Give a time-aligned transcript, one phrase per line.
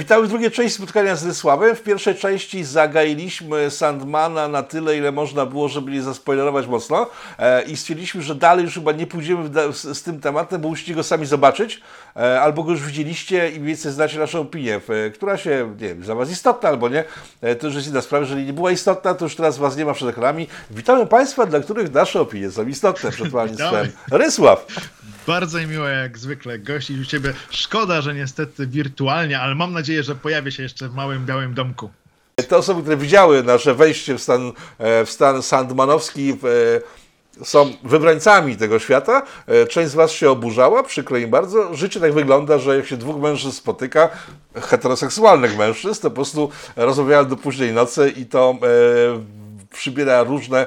[0.00, 1.76] Witamy w drugiej części spotkania z Rysławem.
[1.76, 7.06] W pierwszej części zagailiśmy Sandmana na tyle, ile można było, żeby nie zaspoilerować mocno
[7.38, 10.94] e, i stwierdziliśmy, że dalej już chyba nie pójdziemy z, z, tym tematem, bo musicie
[10.94, 11.80] go sami zobaczyć,
[12.16, 16.04] e, albo go już widzieliście i więcej znacie naszą opinię, e, która się, nie wiem,
[16.04, 17.04] za Was istotna albo nie.
[17.40, 18.24] E, to już jest inna sprawa.
[18.24, 20.48] Jeżeli nie była istotna, to już teraz Was nie ma przed ekranami.
[20.70, 23.88] Witamy Państwa, dla których nasze opinie są istotne przed Państwem.
[24.10, 24.66] Rysław.
[25.26, 27.34] Bardzo mi miło jak zwykle gościć u Ciebie.
[27.50, 31.90] Szkoda, że niestety wirtualnie, ale mam nadzieję, że pojawię się jeszcze w małym białym domku.
[32.48, 38.56] Te osoby, które widziały nasze wejście w stan, e, w stan sandmanowski, e, są wybrańcami
[38.56, 39.22] tego świata.
[39.46, 41.74] E, część z Was się oburzała, przykro im bardzo.
[41.74, 44.08] Życie tak wygląda, że jak się dwóch mężczyzn spotyka,
[44.54, 48.58] heteroseksualnych mężczyzn, to po prostu rozmawiają do późnej nocy i to
[49.72, 50.66] przybiera różne,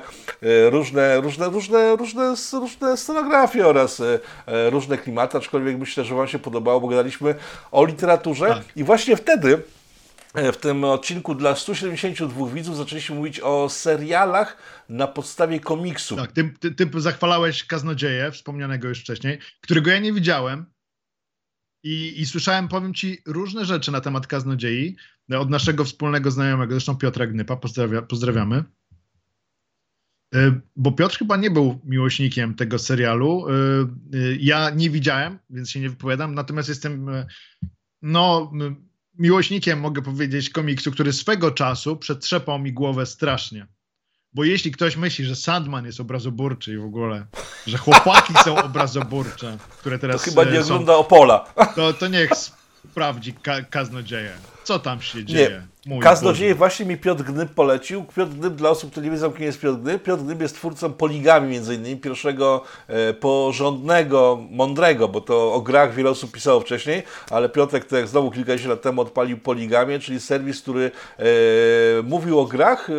[0.69, 4.01] różne, różne, różne, różne, różne scenografie oraz
[4.69, 7.35] różne klimaty, aczkolwiek myślę, że Wam się podobało, bo gadaliśmy
[7.71, 8.63] o literaturze tak.
[8.75, 9.63] i właśnie wtedy
[10.33, 14.57] w tym odcinku dla 172 widzów zaczęliśmy mówić o serialach
[14.89, 16.15] na podstawie komiksu.
[16.15, 20.65] Tak, ty, ty, ty zachwalałeś Kaznodzieję, wspomnianego już wcześniej, którego ja nie widziałem
[21.83, 24.95] i, i słyszałem, powiem ci, różne rzeczy na temat Kaznodziei
[25.37, 28.63] od naszego wspólnego znajomego, zresztą Piotra Gnypa, pozdrawia, pozdrawiamy.
[30.33, 33.45] E, bo Piotr chyba nie był miłośnikiem tego serialu.
[33.47, 33.85] E, e,
[34.39, 37.09] ja nie widziałem, więc się nie wypowiadam, natomiast jestem
[38.01, 38.51] no,
[39.19, 43.67] miłośnikiem, mogę powiedzieć, komiksu, który swego czasu przetrzepał mi głowę strasznie.
[44.33, 47.25] Bo jeśli ktoś myśli, że Sandman jest obrazoburczy i w ogóle,
[47.67, 50.23] że chłopaki są obrazoburcze, które teraz.
[50.23, 51.39] To chyba nie są, ogląda Opola.
[51.75, 52.29] To, to niech
[52.89, 54.33] sprawdzi ka kaznodzieję.
[54.63, 55.49] Co tam się dzieje?
[55.49, 55.72] Nie.
[56.01, 58.05] Kaznodzieje właśnie mi Piotr Gnyb polecił.
[58.15, 60.93] Piotr Gnyb, dla osób, które nie wiedzą, kim jest Piotr Gnyb, Piotr Gnyb jest twórcą
[60.93, 67.03] Poligami, między innymi pierwszego e, porządnego, mądrego, bo to o grach wiele osób pisało wcześniej,
[67.29, 71.23] ale Piotrek, tak jak znowu kilkadziesiąt lat temu odpalił Poligamię, czyli serwis, który e,
[72.03, 72.89] mówił o grach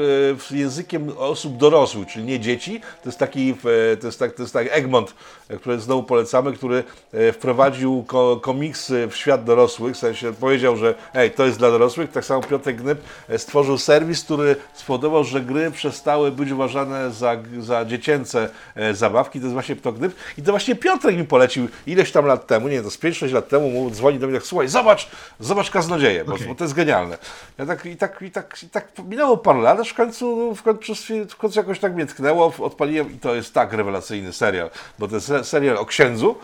[0.51, 2.81] e, językiem osób dorosłych, czyli nie dzieci.
[2.81, 3.55] To jest taki,
[3.93, 5.15] e, to jest tak, to jest tak Egmont,
[5.49, 10.77] e, który znowu polecamy, który e, wprowadził ko komiksy w świat dorosłych, w sensie powiedział,
[10.77, 12.41] że ej, to jest dla dorosłych, tak samo
[12.75, 13.03] Piotr Gnyb
[13.39, 19.41] stworzył serwis, który spowodował, że gry przestały być uważane za, za dziecięce e, zabawki.
[19.41, 20.15] To jest właśnie Piotr Gnyb.
[20.39, 23.49] I to właśnie Piotrek mi polecił ileś tam lat temu, nie to z 5-6 lat
[23.49, 25.09] temu, mu dzwoni do mnie tak, słuchaj, zobacz,
[25.41, 26.47] zobacz Kaznodzieje, bo, okay.
[26.47, 27.19] bo to jest genialne.
[27.59, 30.63] Ja tak, i, tak, i, tak, I tak minęło parę lat, aż w końcu, w
[30.63, 30.93] końcu,
[31.29, 35.15] w końcu jakoś tak mnie tknęło, odpaliłem i to jest tak rewelacyjny serial, bo to
[35.15, 36.37] jest serial o księdzu,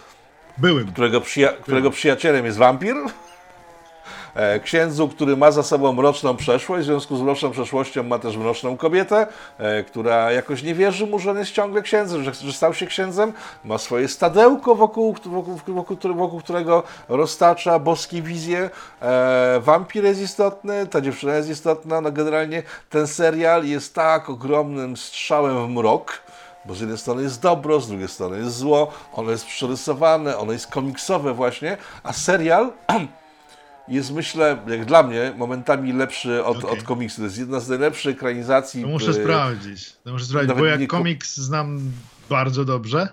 [0.58, 0.92] Byłym.
[0.92, 2.94] Którego, przyja którego przyjacielem jest wampir.
[4.34, 8.36] E, księdzu, który ma za sobą mroczną przeszłość, w związku z mroczną przeszłością ma też
[8.36, 9.26] mroczną kobietę,
[9.58, 12.86] e, która jakoś nie wierzy mu, że on jest ciągle księdzem, że, że stał się
[12.86, 13.32] księdzem,
[13.64, 18.70] ma swoje stadełko, wokół, wokół, wokół, wokół którego roztacza boskie wizje.
[19.02, 24.96] E, wampir jest istotny, ta dziewczyna jest istotna, no generalnie ten serial jest tak ogromnym
[24.96, 26.22] strzałem w mrok,
[26.64, 30.52] bo z jednej strony jest dobro, z drugiej strony jest zło, ono jest przerysowane, ono
[30.52, 32.72] jest komiksowe właśnie, a serial
[33.90, 36.70] jest myślę, jak dla mnie, momentami lepszy od, okay.
[36.70, 37.16] od komiksu.
[37.16, 38.82] To jest jedna z najlepszych ekranizacji.
[38.82, 39.92] To muszę sprawdzić.
[40.04, 41.92] To muszę sprawdzić, bo jak komiks znam
[42.28, 43.08] bardzo dobrze,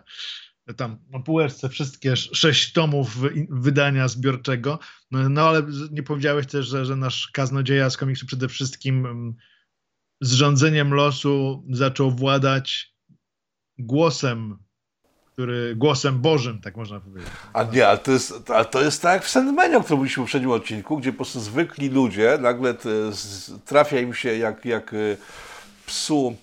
[0.73, 3.17] tam na półeczce wszystkie sześć tomów
[3.49, 4.79] wydania zbiorczego,
[5.11, 9.35] no, no ale nie powiedziałeś też, że, że nasz kaznodzieja z komiksu przede wszystkim mm,
[10.21, 12.95] z rządzeniem losu zaczął władać
[13.77, 14.57] głosem
[15.37, 17.31] który głosem Bożym, tak można powiedzieć.
[17.53, 20.23] A nie, ale to jest, ale to jest tak jak w Sandmanie, o którym mówiliśmy
[20.23, 22.75] w poprzednim odcinku, gdzie po prostu zwykli ludzie, nagle
[23.65, 25.17] trafia im się jak, jak y,
[25.85, 26.35] psu,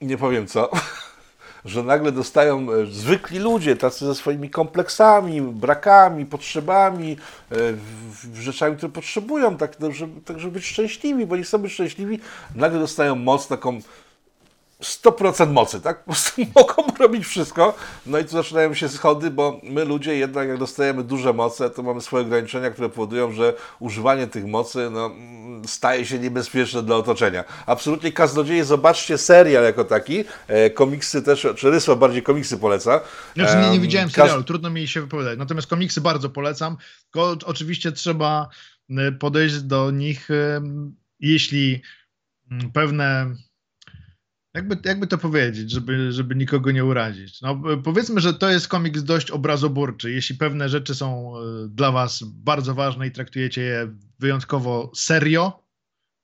[0.00, 0.70] nie powiem co,
[1.64, 7.16] że nagle dostają e, zwykli ludzie, tacy ze swoimi kompleksami, brakami, potrzebami,
[7.52, 7.56] e,
[8.34, 12.18] rzeczami, które potrzebują, tak, żeby, tak żeby być szczęśliwi, bo nie chcą być szczęśliwi,
[12.54, 13.80] nagle dostają moc taką
[14.84, 16.04] 100% mocy, tak?
[16.04, 17.76] Po prostu mogą robić wszystko.
[18.06, 21.82] No i tu zaczynają się schody, bo my ludzie jednak jak dostajemy duże moce, to
[21.82, 25.10] mamy swoje ograniczenia, które powodują, że używanie tych mocy no,
[25.66, 27.44] staje się niebezpieczne dla otoczenia.
[27.66, 33.00] Absolutnie kaznodzieje, zobaczcie serial jako taki, e, komiksy też, czy Rysła bardziej komiksy poleca.
[33.34, 34.46] Znaczy nie, nie widziałem serialu, Kaz...
[34.46, 38.48] trudno mi się wypowiadać, natomiast komiksy bardzo polecam, tylko oczywiście trzeba
[38.90, 40.60] e, podejść do nich, e,
[41.20, 41.82] jeśli
[42.50, 43.34] mm, pewne
[44.54, 47.42] jakby, jakby to powiedzieć, żeby, żeby nikogo nie urazić?
[47.42, 50.12] No, powiedzmy, że to jest komiks dość obrazoburczy.
[50.12, 55.64] Jeśli pewne rzeczy są e, dla Was bardzo ważne i traktujecie je wyjątkowo serio,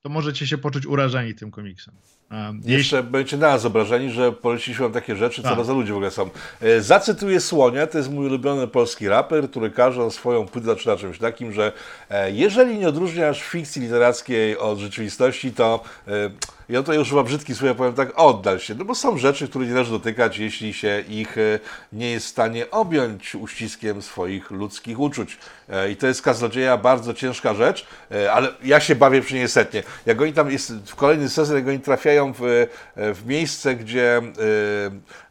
[0.02, 1.94] to możecie się poczuć urażeni tym komiksem.
[2.30, 3.10] Um, Jeszcze jeśli...
[3.10, 5.64] będziecie na nas obrażeni, że poleciliśmy wam takie rzeczy, co Tak.
[5.64, 6.30] za ludzie w ogóle są.
[6.60, 11.18] E, zacytuję Słonia, to jest mój ulubiony polski raper, który każe swoją płytę zaczyna czymś
[11.18, 11.72] takim, że
[12.10, 16.30] e, jeżeli nie odróżniasz fikcji literackiej od rzeczywistości, to e,
[16.70, 19.67] ja tutaj używam brzydkich słów, ja powiem tak, oddal się, no bo są rzeczy, które
[19.67, 21.58] nie należy dotykać, jeśli się ich e,
[21.93, 25.38] nie jest w stanie objąć uściskiem swoich ludzkich uczuć.
[25.69, 29.49] E, I to jest kaznodzieja bardzo ciężka rzecz, e, ale ja się bawię przy niej
[29.49, 29.82] setnie.
[30.06, 34.23] Jak oni tam jest w kolejny sezon, jak oni trafiają w, w miejsce, gdzie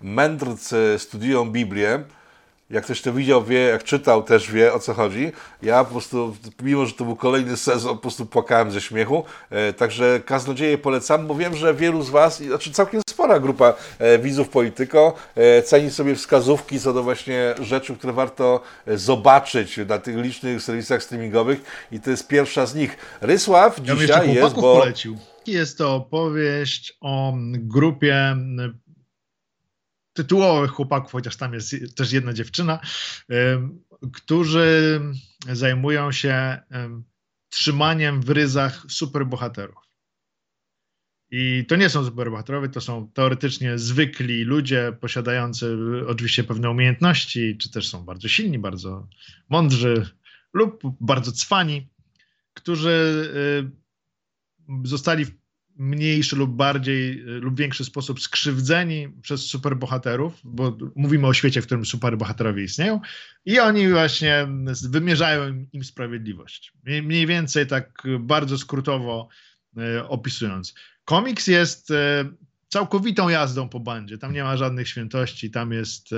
[0.01, 2.03] mędrcy studiują Biblię,
[2.69, 5.31] jak ktoś to widział, wie, jak czytał, też wie o co chodzi.
[5.61, 9.23] Ja po prostu, mimo że to był kolejny sezon, po prostu płakałem ze śmiechu.
[9.49, 14.19] E, także kaznodzieje polecam, bo wiem, że wielu z Was, znaczy całkiem spora grupa e,
[14.19, 19.97] widzów Polityko, e, ceni sobie wskazówki co do właśnie rzeczy, które warto e, zobaczyć na
[19.97, 22.97] tych licznych serwisach streamingowych i to jest pierwsza z nich.
[23.21, 24.79] Rysław Ja dzisiaj jest, bo...
[24.79, 25.17] polecił.
[25.47, 28.35] Jest to opowieść o grupie
[30.23, 32.79] tytułowych chłopaków, chociaż tam jest też jedna dziewczyna,
[34.13, 35.01] którzy
[35.51, 37.03] zajmują się em,
[37.49, 39.77] trzymaniem w ryzach superbohaterów.
[41.31, 45.77] I to nie są superbohaterowie, to są teoretycznie zwykli ludzie posiadający
[46.07, 49.07] oczywiście pewne umiejętności, czy też są bardzo silni, bardzo
[49.49, 50.09] mądrzy
[50.53, 51.89] lub bardzo cwani,
[52.53, 52.89] którzy
[54.69, 55.25] y, zostali
[55.79, 61.65] mniejszy lub bardziej y, lub większy sposób skrzywdzeni przez superbohaterów, bo mówimy o świecie, w
[61.65, 62.99] którym superbohaterowie istnieją
[63.45, 64.47] i oni właśnie
[64.89, 66.73] wymierzają im, sprawiedliwość.
[66.83, 69.27] Mniej- więcej tak bardzo skrótowo
[69.77, 70.73] y, opisując.
[71.05, 71.95] Komiks jest y,
[72.67, 74.17] całkowitą jazdą po bandzie.
[74.17, 76.09] Tam nie ma żadnych świętości, tam jest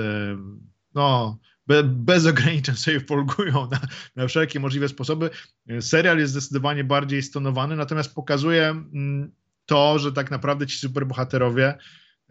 [0.94, 3.80] no be, bez ograniczeń sobie folgują na,
[4.16, 5.30] na wszelkie możliwe sposoby.
[5.80, 9.32] Serial jest zdecydowanie bardziej stonowany, natomiast pokazuje mm,
[9.66, 11.78] to, że tak naprawdę ci superbohaterowie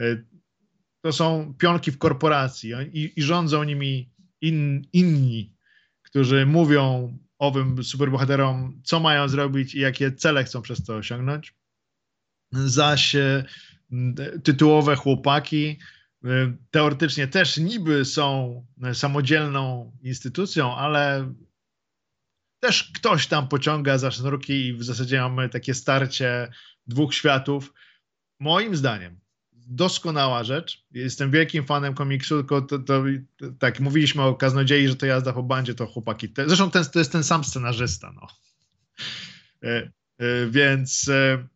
[0.01, 0.25] y,
[1.01, 4.11] to są pionki w korporacji i, i rządzą nimi
[4.41, 5.55] in, inni,
[6.01, 11.55] którzy mówią owym superbohaterom, co mają zrobić i jakie cele chcą przez to osiągnąć.
[12.51, 13.15] Zaś
[14.43, 15.79] tytułowe chłopaki
[16.25, 16.27] y,
[16.71, 18.55] teoretycznie też niby są
[18.93, 21.33] samodzielną instytucją, ale
[22.59, 26.51] też ktoś tam pociąga za sznurki i w zasadzie mamy takie starcie
[26.93, 27.73] dwóch światów.
[28.39, 29.19] Moim zdaniem
[29.67, 30.85] doskonała rzecz.
[30.91, 33.03] Jestem wielkim fanem komiksu, tylko to, to,
[33.59, 36.29] tak mówiliśmy o Kaznodziei, że to jazda po bandzie, to chłopaki.
[36.29, 38.27] Te, zresztą ten, to jest ten sam scenarzysta, no.
[39.63, 41.47] E, e, więc e,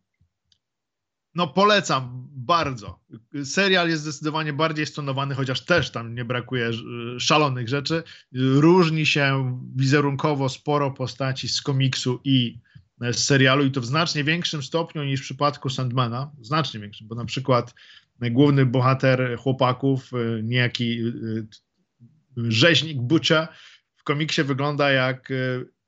[1.34, 3.00] no polecam bardzo.
[3.44, 6.72] Serial jest zdecydowanie bardziej stonowany, chociaż też tam nie brakuje e,
[7.20, 8.02] szalonych rzeczy.
[8.34, 12.58] Różni się wizerunkowo sporo postaci z komiksu i
[13.00, 16.30] z serialu i to w znacznie większym stopniu niż w przypadku Sandmana.
[16.40, 17.74] Znacznie większym, bo na przykład
[18.20, 23.48] główny bohater chłopaków, e, niejaki e, rzeźnik Butcha
[23.96, 25.32] w komiksie wygląda jak,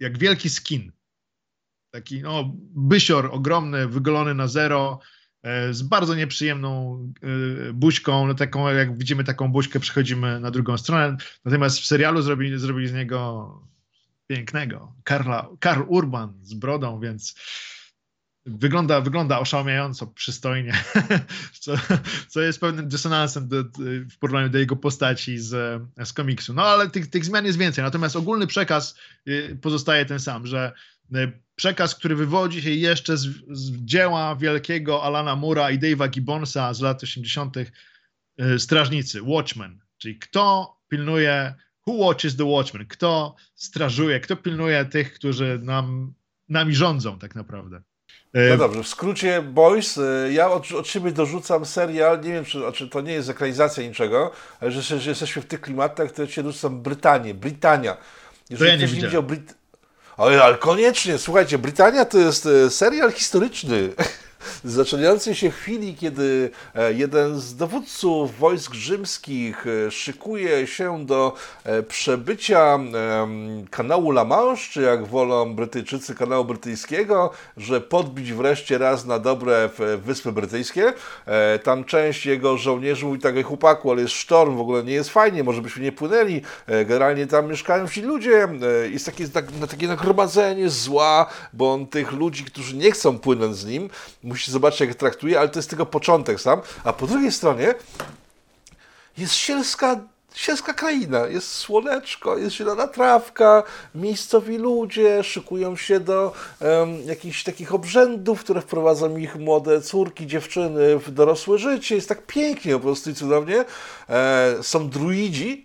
[0.00, 0.92] jak wielki skin.
[1.90, 5.00] Taki no, bysior ogromny, wygolony na zero,
[5.42, 6.98] e, z bardzo nieprzyjemną
[7.74, 11.16] buźką, no taką, jak widzimy taką buźkę, przechodzimy na drugą stronę.
[11.44, 13.68] Natomiast w serialu zrobili, zrobili z niego
[14.28, 17.34] pięknego Karla, Karl Urban z brodą, więc
[18.46, 20.72] wygląda, wygląda oszałamiająco przystojnie,
[21.60, 21.72] co,
[22.28, 23.64] co jest pewnym dysonansem do,
[24.10, 26.54] w porównaniu do jego postaci z, z komiksu.
[26.54, 28.98] No ale tych, tych zmian jest więcej, natomiast ogólny przekaz
[29.28, 30.72] y, pozostaje ten sam, że
[31.14, 36.74] y, przekaz, który wywodzi się jeszcze z, z dzieła wielkiego Alana Mura i Dave'a Gibbonsa
[36.74, 37.56] z lat 80.
[37.56, 37.68] y,
[38.58, 41.54] Strażnicy, Watchmen, czyli kto pilnuje,
[41.88, 46.12] who watches the Watchmen, kto strażuje, kto pilnuje tych, którzy nam,
[46.48, 47.82] nami rządzą tak naprawdę.
[48.34, 52.44] No Y, dobrze, w skrócie Boys, y, ja od, od siebie dorzucam serial, nie wiem
[52.44, 56.22] czy, czy to nie jest ekranizacja niczego, ale że, że jesteśmy w tych klimatach, to
[56.22, 57.96] ja cię dorzucam Brytanię, Brytania.
[58.50, 59.54] Jeżeli ja nie nie widział Bryt...
[60.16, 63.90] Ale, ale koniecznie, słuchajcie, Brytania to jest e, serial historyczny.
[64.64, 71.82] Zaczynający się chwili, kiedy e, jeden z dowódców wojsk rzymskich e, szykuje się do e,
[71.82, 72.78] przebycia
[73.70, 79.70] kanału La Manche, czy jak wolą Brytyjczycy kanału brytyjskiego, że podbić wreszcie raz na dobre
[80.04, 80.92] Wyspy Brytyjskie.
[81.62, 85.10] Tam część jego żołnierzy mówi tak, "Ej, chłopaku, ale jest sztorm, w ogóle nie jest
[85.10, 86.42] fajnie, może byśmy nie płynęli.
[86.66, 88.48] Generalnie tam mieszkają ci ludzie,
[88.90, 93.66] jest takie, tak, takie nagromadzenie zła, bo on tych ludzi, którzy nie chcą płynąć z
[93.66, 93.90] nim,
[94.28, 96.60] musi zobaczyć, jak traktuje, ale to jest tylko początek sam.
[96.84, 97.74] A po drugiej stronie
[99.18, 100.00] jest sielska
[100.34, 103.62] sielska kraina, jest słoneczko, jest zielona trawka,
[103.94, 110.98] miejscowi ludzie szykują się do um, jakichś takich obrzędów, które wprowadzą ich młode córki, dziewczyny
[110.98, 111.94] w dorosłe życie.
[111.94, 113.64] Jest tak pięknie po prostu i cudownie.
[114.08, 115.64] E, są druidzi,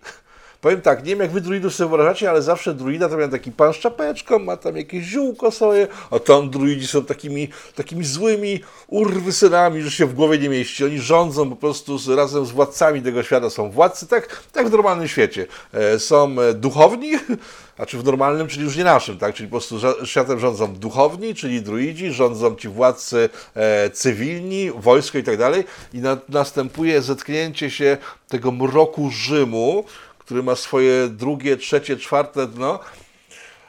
[0.64, 3.52] Powiem tak, nie wiem jak wy druidów sobie wyobrażacie, ale zawsze druida to miał taki
[3.52, 8.60] pan z czapeczką, ma tam jakieś ziółko sobie, a tam druidzi są takimi, takimi złymi
[8.88, 10.84] urwysynami, że się w głowie nie mieści.
[10.84, 13.50] Oni rządzą po prostu z, razem z władcami tego świata.
[13.50, 15.46] Są władcy, tak, tak w normalnym świecie.
[15.72, 17.12] E, są e, duchowni,
[17.78, 19.34] a czy w normalnym, czyli już nie naszym, tak?
[19.34, 25.22] Czyli po prostu światem rządzą duchowni, czyli druidzi, rządzą ci władcy e, cywilni, wojsko i
[25.22, 25.64] tak dalej.
[25.94, 27.96] I na, następuje zetknięcie się
[28.28, 29.84] tego mroku Rzymu,
[30.24, 32.78] który ma swoje drugie, trzecie, czwarte dno,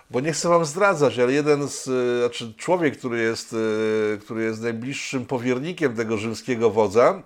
[0.10, 4.44] bo nie chcę wam zdradzać, ale jeden z, e, znaczy człowiek, który jest, e, który
[4.44, 7.22] jest najbliższym powiernikiem tego rzymskiego wodza,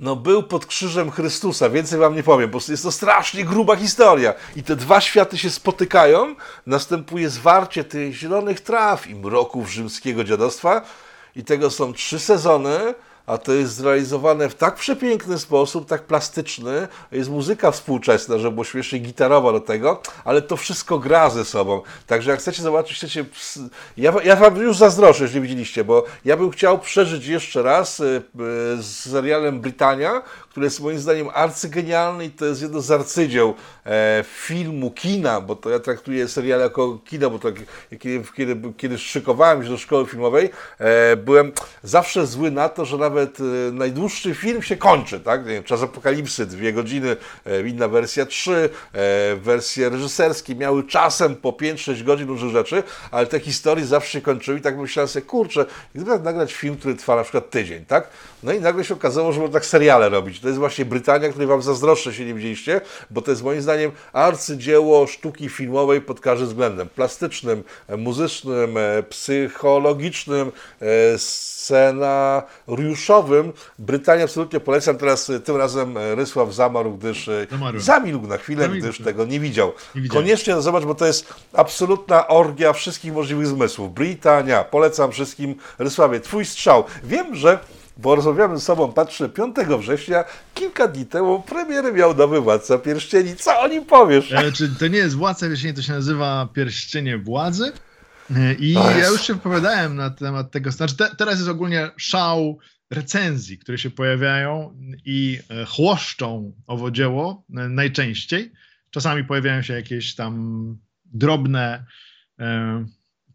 [0.00, 4.34] no był pod krzyżem Chrystusa, więcej wam nie powiem, bo jest to strasznie gruba historia.
[4.56, 6.34] I te dwa światy się spotykają,
[6.66, 10.82] następuje zwarcie tych zielonych traw i mroków rzymskiego dziadostwa
[11.36, 12.94] i tego są trzy sezony,
[13.28, 16.88] a to jest zrealizowane w tak przepiękny sposób, tak plastyczny.
[17.12, 21.82] Jest muzyka współczesna, że było śmiesznie gitarowa do tego, ale to wszystko gra ze sobą.
[22.06, 23.24] Także jak chcecie zobaczyć, chcecie...
[23.96, 28.04] Ja, ja wam już zazdroszczę, jeśli widzieliście, bo ja bym chciał przeżyć jeszcze raz y,
[28.04, 28.22] y,
[28.82, 30.22] z serialem Brytania,
[30.58, 33.54] który jest moim zdaniem arcygenialny i to jest jedno z arcydzieł
[33.86, 37.48] e, filmu, kina, bo to ja traktuję serial jako kino, bo to
[37.98, 42.96] kiedy, kiedy, kiedy szykowałem się do szkoły filmowej, e, byłem zawsze zły na to, że
[42.96, 45.40] nawet e, najdłuższy film się kończy, tak?
[45.64, 52.02] Czas Apokalipsy, dwie godziny, e, inna wersja trzy, e, wersje reżyserskie miały czasem po 5-6
[52.02, 56.10] godzin różnych rzeczy, ale te historie zawsze się kończyły i tak myślałem sobie, kurczę, gdyby
[56.10, 58.08] tak nagrać film, który trwa na przykład tydzień, tak?
[58.42, 60.40] No i nagle się okazało, że można tak seriale robić.
[60.40, 63.90] To jest właśnie Brytania, której Wam zazdroszczę, się nie widzieliście, bo to jest moim zdaniem
[64.12, 66.88] arcydzieło sztuki filmowej pod każdym względem.
[66.88, 67.64] Plastycznym,
[67.98, 71.18] muzycznym, e, psychologicznym, e,
[73.78, 74.96] Brytania absolutnie polecam.
[74.98, 77.82] Teraz e, tym razem Rysław zamarł, gdyż Zamarłem.
[77.82, 78.86] zamilkł na chwilę, Zamilkł.
[78.88, 79.72] gdyż tego nie widział.
[79.94, 83.94] nie Koniecznie to zobacz, bo to jest absolutna orgia wszystkich możliwych zmysłów.
[83.94, 85.54] Brytania, polecam wszystkim.
[85.78, 86.84] Rysławie, twój strzał.
[87.04, 87.58] Wiem, że
[87.96, 90.24] bo rozmawiamy z sobą, patrzę, 5 września,
[90.54, 93.36] kilka dni temu premiery miał nowy Władca Pierścieni.
[93.36, 94.32] Co o nim powiesz?
[94.32, 97.72] E, czy to nie jest Władca Pierścieni, to się nazywa Pierścienie Władzy?
[98.36, 102.58] E, I ja już się wypowiadałem na temat tego, znaczy te, teraz jest ogólnie szał
[102.90, 108.52] recenzji, które się pojawiają i e, chłoszczą owo dzieło e, najczęściej.
[108.90, 111.84] Czasami pojawiają się jakieś tam drobne,
[112.38, 112.86] e,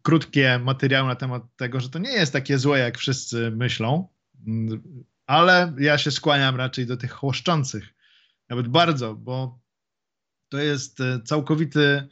[0.02, 4.08] krótkie materiały na temat tego, że to nie jest takie złe, jak wszyscy myślą.
[5.26, 7.94] Ale ja się skłaniam raczej do tych chłoszczących.
[8.48, 9.60] Nawet bardzo, bo
[10.48, 12.08] to jest całkowity,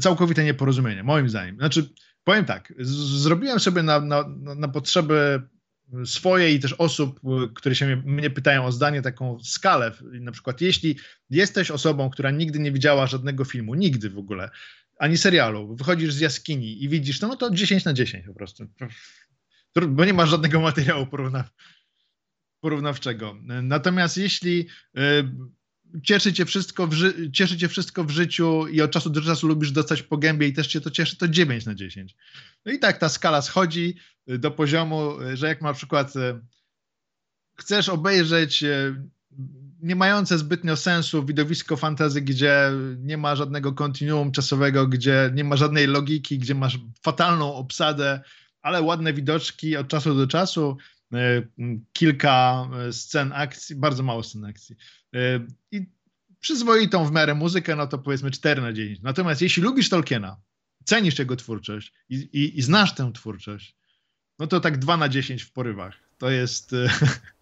[0.00, 1.56] całkowite nieporozumienie, moim zdaniem.
[1.56, 1.92] Znaczy,
[2.24, 4.24] powiem tak, zrobiłem sobie na, na,
[4.56, 5.42] na potrzeby
[6.04, 7.20] swoje i też osób,
[7.54, 9.92] które się mnie, pytają o zdanie, taką skalę.
[10.02, 10.96] Na przykład, jeśli
[11.30, 14.50] jesteś osobą, która nigdy nie widziała żadnego filmu, nigdy w ogóle,
[14.98, 18.66] ani serialu, wychodzisz z jaskini i widzisz, no, no to 10 na 10 po prostu
[19.88, 21.50] bo nie ma żadnego materiału porównaw
[22.60, 23.36] porównawczego.
[23.62, 24.66] Natomiast jeśli
[24.98, 25.00] y,
[26.02, 26.94] cieszy cię, wszystko w
[27.32, 30.52] cieszy cię wszystko w życiu i od czasu do czasu lubisz dostać po gębie i
[30.52, 32.16] też cię to cieszy, to 9 na 10.
[32.64, 33.96] No i tak ta skala schodzi
[34.30, 36.12] y, do poziomu, y, że jak na przykład
[37.56, 38.64] chcesz obejrzeć
[39.84, 45.56] nie mające zbytnio sensu widowisko fantazy, gdzie nie ma żadnego kontinuum czasowego, gdzie nie ma
[45.56, 48.20] żadnej logiki, gdzie masz fatalną obsadę,
[48.62, 50.76] ale ładne widoczki od czasu do czasu,
[51.92, 54.76] kilka e, scen akcji, bardzo mało scen akcji.
[55.14, 55.86] E, I
[56.40, 59.00] przyzwoitą w miarę muzykę, no to powiedzmy 4 na 10.
[59.02, 60.40] Natomiast jeśli lubisz Tolkiena,
[60.84, 63.76] cenisz jego twórczość i, i, i znasz tę twórczość,
[64.38, 65.96] no to tak 2 na 10 w porywach.
[66.18, 66.74] To jest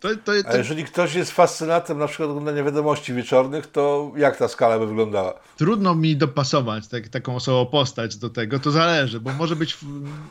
[0.00, 0.48] To, to, to...
[0.48, 4.86] A jeżeli ktoś jest fascynatem na przykład oglądania wiadomości wieczornych, to jak ta skala by
[4.86, 5.40] wyglądała?
[5.56, 9.78] Trudno mi dopasować tak, taką osobą postać do tego, to zależy, bo może być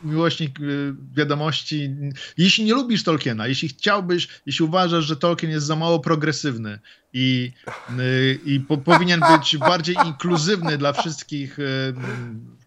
[0.04, 1.96] miłośnik y, wiadomości.
[2.38, 6.80] Jeśli nie lubisz Tolkiena, jeśli chciałbyś, jeśli uważasz, że Tolkien jest za mało progresywny
[7.14, 7.52] i,
[8.00, 11.94] y, i po, powinien być bardziej inkluzywny dla wszystkich, y,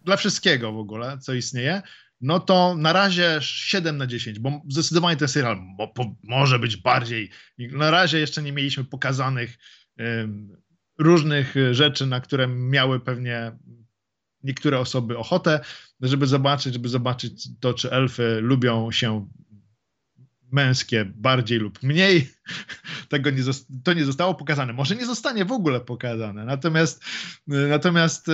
[0.05, 1.81] dla wszystkiego w ogóle, co istnieje,
[2.21, 6.77] no to na razie 7 na 10, bo zdecydowanie ten serial mo, po, może być
[6.77, 7.29] bardziej.
[7.57, 9.57] Na razie jeszcze nie mieliśmy pokazanych
[9.99, 10.57] um,
[10.99, 13.51] różnych rzeczy, na które miały pewnie
[14.43, 15.59] niektóre osoby ochotę,
[16.01, 19.27] żeby zobaczyć, żeby zobaczyć to, czy elfy lubią się
[20.51, 22.31] męskie bardziej lub mniej.
[23.09, 23.43] Tego nie
[23.83, 24.73] to nie zostało pokazane.
[24.73, 26.45] Może nie zostanie w ogóle pokazane.
[26.45, 27.03] Natomiast
[27.47, 28.33] natomiast y,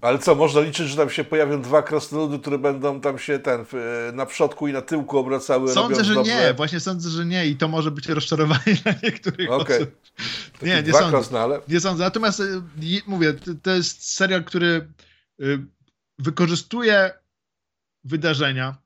[0.00, 3.64] Ale co, można liczyć, że tam się pojawią dwa krasnoludy, które będą tam się ten
[4.12, 5.68] na przodku i na tyłku obracały.
[5.72, 6.34] Sądzę, że dobrze.
[6.34, 6.54] nie.
[6.54, 9.76] Właśnie sądzę, że nie i to może być rozczarowanie dla niektórych okay.
[9.76, 10.02] osób.
[10.62, 11.10] Nie, nie sądzę.
[11.10, 11.60] Krasnale.
[11.68, 12.04] Nie sądzę.
[12.04, 12.62] Natomiast y,
[13.06, 14.88] mówię, to jest serial, który
[15.40, 15.66] y,
[16.18, 17.10] wykorzystuje
[18.04, 18.76] wydarzenia,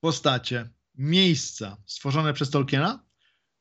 [0.00, 0.68] postacie,
[1.00, 3.04] miejsca stworzone przez Tolkiena,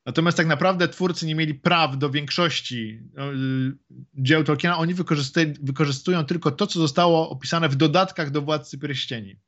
[0.05, 3.77] natomiast tak naprawdę twórcy nie mieli praw do większości no, y,
[4.13, 4.93] dzieł Tolkiena, oni
[5.61, 9.39] wykorzystują tylko to, co zostało opisane w dodatkach do Władcy Pierścieni.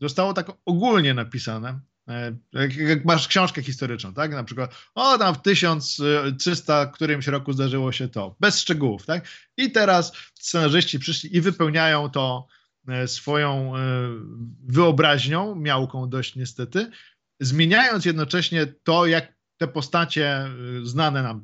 [0.00, 4.30] Zostało tak ogólnie napisane, e, jak, masz książkę historyczną, tak?
[4.30, 9.28] Na przykład, o tam w 1300 którymś roku zdarzyło się to, bez szczegółów, tak?
[9.56, 12.46] I teraz scenarzyści przyszli i wypełniają to
[12.88, 13.80] e, swoją e,
[14.68, 16.90] wyobraźnią, miałką dość niestety,
[17.40, 20.46] zmieniając jednocześnie to, jak te postacie
[20.82, 21.42] y, znane nam,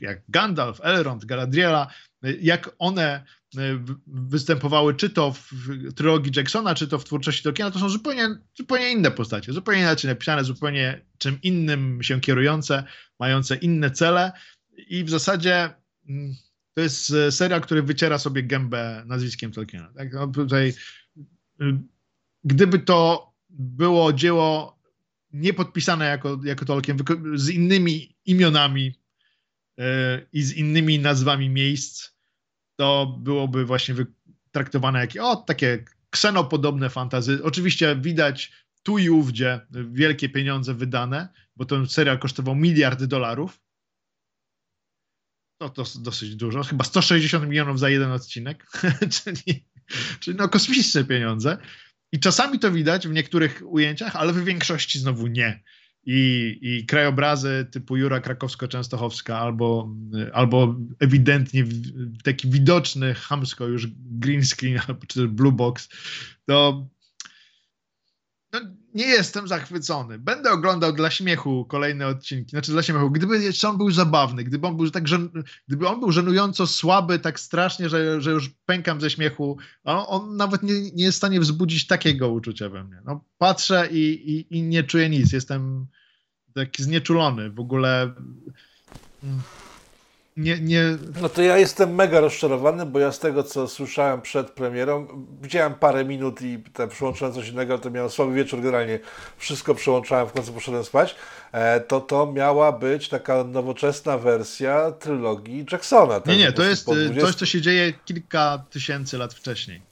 [0.00, 1.86] jak Gandalf, Elrond, Galadriela,
[2.24, 3.24] y, jak one
[3.56, 3.58] y,
[4.06, 5.50] występowały czy to w
[5.94, 10.10] trylogii Jacksona, czy to w twórczości Tolkiena, to są zupełnie, zupełnie inne postacie, zupełnie inaczej
[10.10, 12.84] napisane, zupełnie czym innym się kierujące,
[13.18, 14.32] mające inne cele
[14.88, 15.70] i w zasadzie
[16.08, 16.34] mm,
[16.74, 19.92] to jest serial, który wyciera sobie gębę nazwiskiem Tolkiena.
[19.96, 20.12] Tak?
[20.12, 20.74] No tutaj,
[22.44, 24.77] gdyby to było dzieło
[25.32, 26.98] nie podpisane jako, jako Tolkien,
[27.34, 28.94] z innymi imionami
[29.78, 29.84] yy,
[30.32, 32.08] i z innymi nazwami miejsc,
[32.76, 33.94] to byłoby właśnie
[34.50, 37.44] traktowane jak o, takie ksenopodobne fantazy.
[37.44, 43.60] Oczywiście widać tu i ówdzie wielkie pieniądze wydane, bo ten serial kosztował miliard dolarów.
[45.60, 48.66] To, to dosyć dużo, chyba 160 milionów za jeden odcinek,
[49.24, 49.66] czyli,
[50.20, 51.58] czyli no kosmiczne pieniądze.
[52.12, 55.62] I czasami to widać w niektórych ujęciach, ale w większości znowu nie.
[56.06, 59.94] I, i krajobrazy typu Jura Krakowsko-Częstochowska albo,
[60.32, 61.64] albo ewidentnie
[62.24, 65.88] taki widoczny chamsko już green screen czy blue box,
[66.46, 66.88] to
[68.52, 68.60] no,
[68.98, 70.18] nie jestem zachwycony.
[70.18, 72.50] Będę oglądał dla śmiechu kolejne odcinki.
[72.50, 73.10] Znaczy dla śmiechu.
[73.10, 75.28] Gdyby jeszcze on był zabawny, gdyby on był tak żen...
[75.68, 80.36] gdyby on był żenująco słaby, tak strasznie, że, że już pękam ze śmiechu, on, on
[80.36, 83.00] nawet nie, nie jest w stanie wzbudzić takiego uczucia we mnie.
[83.04, 85.32] No, patrzę i, i, i nie czuję nic.
[85.32, 85.86] Jestem
[86.54, 87.50] taki znieczulony.
[87.50, 88.02] W ogóle
[89.22, 89.42] mm,
[90.38, 90.82] nie, nie...
[91.22, 95.74] No to ja jestem mega rozczarowany, bo ja z tego, co słyszałem przed premierą, widziałem
[95.74, 98.98] parę minut i tam przełączyłem coś innego, to miałem słaby wieczór generalnie,
[99.36, 101.16] wszystko przełączałem, w końcu poszedłem spać,
[101.52, 106.20] e, to to miała być taka nowoczesna wersja trylogii Jacksona.
[106.26, 107.20] Nie, nie, to jest 20...
[107.20, 109.82] coś, co się dzieje kilka tysięcy lat wcześniej.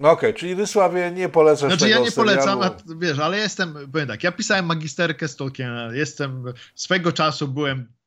[0.00, 2.70] No okej, okay, czyli Rysławie nie polecasz Znaczy ja nie polecam, a,
[3.00, 6.44] wiesz, ale jestem, powiem tak, ja pisałem magisterkę z Tolkiena, jestem,
[6.74, 7.99] swego czasu byłem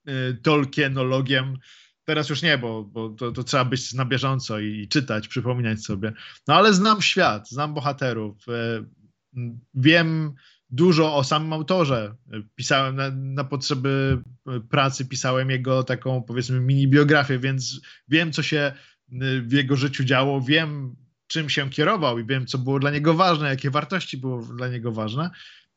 [0.43, 1.57] Tolkienologiem.
[2.05, 6.13] Teraz już nie, bo, bo to, to, trzeba być na bieżąco i czytać, przypominać sobie.
[6.47, 8.47] No ale znam świat, znam bohaterów.
[8.47, 9.41] Y,
[9.73, 10.33] wiem
[10.69, 12.15] dużo o samym autorze.
[12.55, 14.21] Pisałem na, na potrzeby
[14.69, 18.73] pracy, pisałem jego taką powiedzmy mini biografię, więc wiem, co się
[19.11, 20.95] y, w jego życiu działo, wiem,
[21.27, 24.91] czym się kierował i wiem, co było dla niego ważne, jakie wartości było dla niego
[24.91, 25.29] ważne.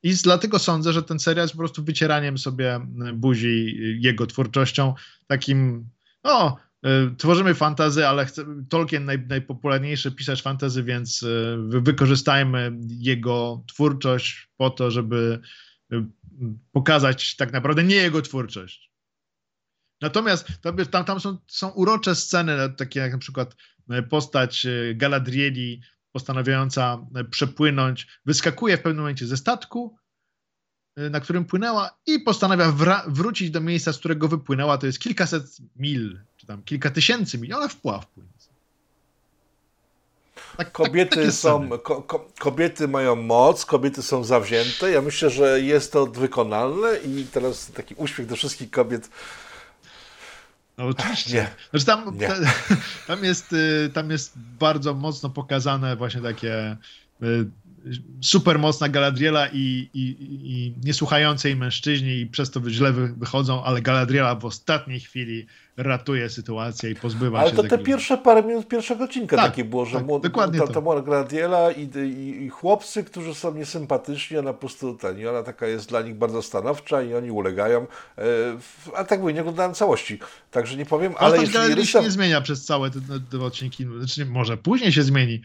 [0.06, 2.80] I dlatego sądzę, że ten serial jest po prostu wycieraniem sobie
[3.14, 4.94] buzi jego twórczością,
[5.26, 5.88] takim,
[6.24, 6.56] no,
[7.18, 14.70] tworzymy fantazy, ale chce, Tolkien naj, najpopularniejszy pisarz fantazy, więc e, wykorzystajmy jego twórczość po
[14.70, 15.40] to, żeby
[15.92, 16.06] e,
[16.72, 18.92] pokazać tak naprawdę nie jego twórczość.
[20.00, 20.48] Natomiast
[20.90, 23.56] tam, tam są, są urocze sceny, takie jak na przykład
[24.10, 25.80] postać Galadrieli
[26.16, 29.96] postanawiająca e, przepłynąć, wyskakuje w pewnym momencie ze statku,
[30.96, 32.74] e, na którym płynęła i postanawia
[33.06, 34.78] wrócić do miejsca, z którego wypłynęła.
[34.78, 35.44] To jest kilkaset
[35.76, 38.28] mil, czy tam kilka tysięcy mil, ale wpław płynie.
[40.34, 44.90] Tak, tak, kobiety, tak, są, ko, ko, kobiety mają moc, kobiety są zawzięte.
[44.90, 49.10] Ja myślę, że jest to wykonalne i teraz taki uśmiech do wszystkich kobiet
[50.78, 51.34] no oczywiście.
[51.34, 51.48] Nie.
[51.70, 52.28] Znaczy tam, nie.
[53.06, 56.76] tam, jest, y, tam jest bardzo mocno pokazane właśnie takie
[57.22, 57.50] y,
[58.20, 63.82] super mocna Galadriela i, i, i niesłuchające jej mężczyźni i przez to źle wychodzą, ale
[63.82, 68.42] Galadriela w ostatniej chwili ratuje sytuację i pozbywa ale się Ale to te pierwsze parę
[68.42, 71.82] minut pierwszego odcinka tak, takie było, że tak, młody, dokładnie ta, ta młoda Galadriela i,
[71.82, 76.02] i, i, chłopcy, którzy są niesympatyczni, ona po prostu ten, i ona taka jest dla
[76.02, 77.86] nich bardzo stanowcza i oni ulegają.
[78.18, 78.22] E,
[78.94, 80.18] a tak mówię, nie oglądałem całości,
[80.50, 81.98] także nie powiem, ale, ale jeśli Rysa...
[81.98, 85.42] się nie zmienia przez całe te, te odcinki, znaczy może później się zmieni,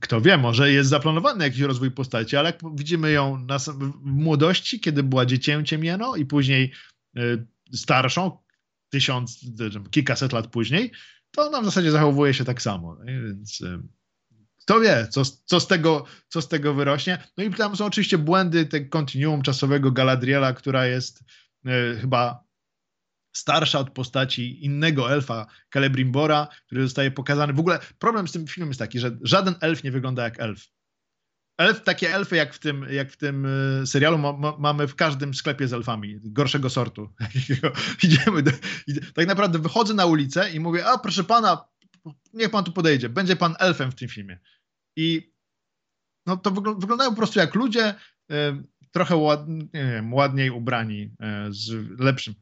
[0.00, 5.02] kto wie, może jest zaplanowany jakiś rozwój postaci, ale jak widzimy ją w młodości, kiedy
[5.02, 6.72] była dziecięciem Jeno i później
[7.74, 8.38] starszą,
[8.90, 9.40] tysiąc,
[9.90, 10.90] kilkaset lat później,
[11.30, 12.96] to ona w zasadzie zachowuje się tak samo.
[13.04, 13.62] Więc
[14.56, 17.18] kto wie, co, co, z tego, co z tego wyrośnie.
[17.36, 21.24] No i tam są oczywiście błędy tego kontinuum czasowego Galadriela, która jest
[22.00, 22.44] chyba
[23.36, 27.52] starsza od postaci innego elfa, Celebrimbora, który zostaje pokazany.
[27.52, 30.68] W ogóle problem z tym filmem jest taki, że żaden elf nie wygląda jak elf.
[31.58, 33.46] Elf, takie elfy jak w tym, jak w tym
[33.82, 37.14] y, serialu ma, ma, mamy w każdym sklepie z elfami, gorszego sortu.
[38.04, 38.50] Idziemy do,
[39.14, 41.64] tak naprawdę wychodzę na ulicę i mówię, a proszę pana,
[42.32, 44.40] niech pan tu podejdzie, będzie pan elfem w tym filmie.
[44.96, 45.34] I
[46.26, 47.94] no to wygl wyglądają po prostu jak ludzie,
[48.32, 48.34] y,
[48.90, 52.34] trochę ład, wiem, ładniej ubrani, y, z lepszym.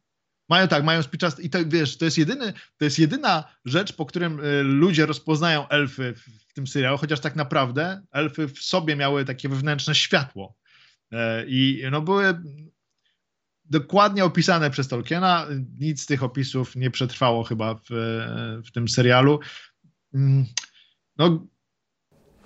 [0.53, 4.07] Mają tak, mają spiczaste i to wiesz, to jest jedyny, to jest jedyna rzecz, po
[4.07, 6.15] którym y, ludzie rozpoznają elfy
[6.49, 10.57] w, tym serialu, chociaż tak naprawdę elfy w sobie miały takie wewnętrzne światło.
[11.47, 12.43] I no były
[13.65, 15.47] dokładnie opisane przez Tolkiena.
[15.79, 17.89] Nic z tych opisów nie przetrwało chyba w,
[18.67, 19.41] w tym serialu.
[20.15, 20.47] Mm,
[21.17, 21.47] no,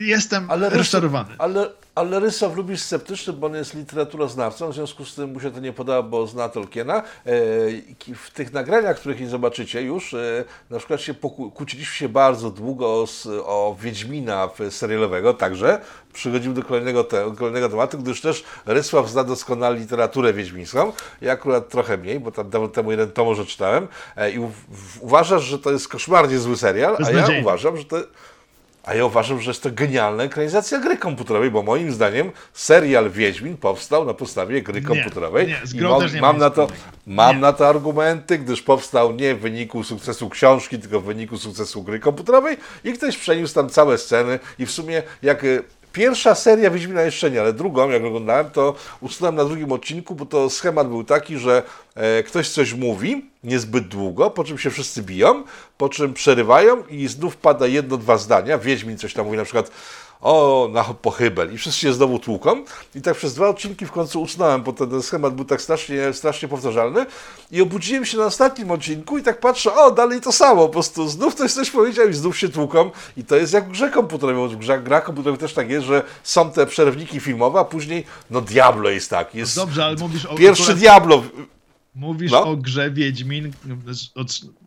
[0.00, 1.34] jestem ale rozczarowany.
[1.38, 5.50] Ale, ale Rysow lubi sceptyczny, bo on jest literaturoznawcą, w związku z tym mu się
[5.50, 6.96] to nie podoba, bo zna Tolkiena.
[6.96, 7.02] E,
[8.14, 11.14] w tych nagraniach, których nie zobaczycie już, e, na przykład się
[11.54, 13.06] kłóciliśmy się bardzo długo o,
[13.44, 15.80] o Wiedźmina serialowego, także
[16.12, 20.92] przychodzimy do kolejnego, te, kolejnego tematu, gdyż też Rysław zna doskonale literaturę wiedźmińską.
[21.20, 24.38] Ja akurat trochę mniej, bo tam dawno temu jeden tom może czytałem e, i
[25.00, 27.96] uważasz, że to jest koszmarnie zły serial, a ja uważam, że to
[28.86, 33.56] a ja uważam, że jest to genialna ekranizacja gry komputerowej, bo moim zdaniem serial Wiedźmin
[33.56, 35.46] powstał na podstawie gry nie, komputerowej.
[35.46, 36.68] Nie, mo- nie mam, na to,
[37.06, 41.82] mam na to argumenty, gdyż powstał nie w wyniku sukcesu książki, tylko w wyniku sukcesu
[41.82, 45.62] gry komputerowej i ktoś przeniósł tam całe sceny i w sumie jak y,
[45.96, 50.26] Pierwsza seria Wiedźmina jeszcze nie, ale drugą, jak oglądałem, to usunąłem na drugim odcinku, bo
[50.26, 51.62] to schemat był taki, że
[51.94, 55.42] e, ktoś coś mówi niezbyt długo, po czym się wszyscy biją,
[55.78, 58.58] po czym przerywają i znów pada jedno, dwa zdania.
[58.58, 59.70] Wiedźmin coś tam mówi na przykład
[60.20, 62.64] o, na pochybel i wszyscy się znowu tłuką.
[62.94, 66.48] I tak przez dwa odcinki w końcu usnąłem, bo ten schemat był tak strasznie, strasznie
[66.48, 67.06] powtarzalny.
[67.50, 71.08] I obudziłem się na ostatnim odcinku i tak patrzę, o, dalej to samo, po prostu
[71.08, 72.90] znów ktoś coś powiedział i znów się tłuką.
[73.16, 76.50] I to jest jak w grze komputerowej, grze, gra komputerowej też tak jest, że są
[76.50, 79.56] te przerwniki filmowe, a później, no Diablo jest tak, jest...
[79.56, 80.34] No dobrze, ale mówisz o...
[80.34, 80.78] Pierwszy akurat...
[80.78, 81.22] Diablo...
[81.94, 82.42] Mówisz no?
[82.42, 83.52] o grze Wiedźmin,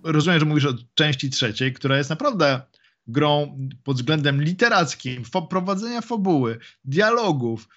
[0.03, 2.61] rozumiem, że mówisz o części trzeciej, która jest naprawdę
[3.07, 7.69] grą pod względem literackim, prowadzenia fabuły, dialogów.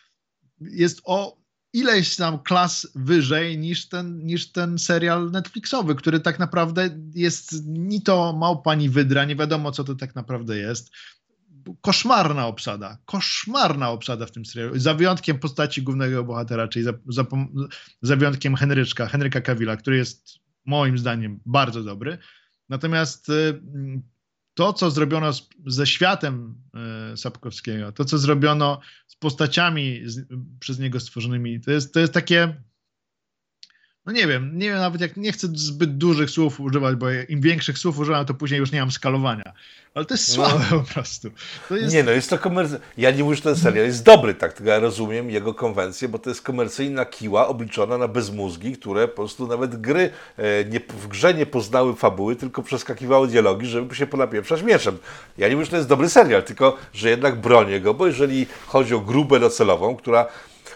[0.61, 6.99] Jest o ileś tam klas wyżej niż ten, niż ten serial Netflixowy, który tak naprawdę
[7.15, 10.91] jest ni to małpa, ni wydra, nie wiadomo co to tak naprawdę jest.
[11.81, 17.27] Koszmarna obsada, koszmarna obsada w tym serialu, za wyjątkiem postaci głównego bohatera, czyli za, za,
[18.03, 22.19] za wyjątkiem Henryczka, Henryka Kawila, który jest moim zdaniem bardzo dobry.
[22.69, 23.61] Natomiast y,
[24.55, 26.55] to, co zrobiono z, ze światem
[27.13, 30.27] e, Sapkowskiego, to, co zrobiono z postaciami z,
[30.61, 32.63] przez niego stworzonymi, to jest, to jest takie
[34.07, 37.41] no nie wiem, nie wiem nawet jak, nie chcę zbyt dużych słów używać, bo im
[37.41, 39.53] większych słów używam, to później już nie mam skalowania.
[39.95, 40.35] Ale to jest no.
[40.35, 40.81] słabe no.
[40.81, 41.31] po prostu.
[41.71, 41.95] Jest...
[41.95, 42.85] Nie no, jest to komercyjne.
[42.99, 46.19] Ja nie mówię, że ten serial jest dobry, tak, tylko ja rozumiem jego konwencję, bo
[46.19, 51.09] to jest komercyjna kiła obliczona na bezmózgi, które po prostu nawet gry e, nie, w
[51.09, 54.99] grze nie poznały fabuły, tylko przeskakiwały dialogi, żeby się ponapieprzać mieczem.
[55.39, 58.47] Ja nie mówię, że to jest dobry serial, tylko że jednak bronię go, bo jeżeli
[58.67, 60.27] chodzi o grubę docelową, która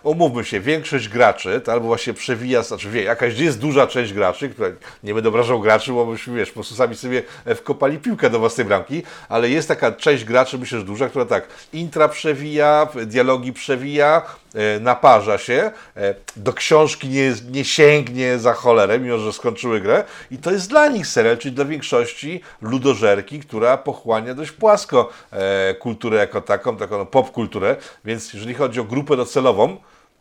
[0.07, 4.49] umówmy się, większość graczy, to albo właśnie przewija, znaczy wie, jakaś jest duża część graczy,
[4.49, 4.69] która
[5.03, 7.23] nie będę obrażał graczy, bo byśmy, wiesz, po prostu sami sobie
[7.57, 11.49] wkopali piłkę do własnej bramki, ale jest taka część graczy, myślę, że duża, która tak,
[11.73, 14.23] intra przewija, dialogi przewija,
[14.55, 20.05] e, naparza się, e, do książki nie, nie sięgnie za cholerę, mimo że skończyły grę.
[20.31, 25.75] I to jest dla nich serial, czyli dla większości ludożerki, która pochłania dość płasko e,
[25.75, 29.77] kulturę jako taką, taką popkulturę, więc jeżeli chodzi o grupę docelową,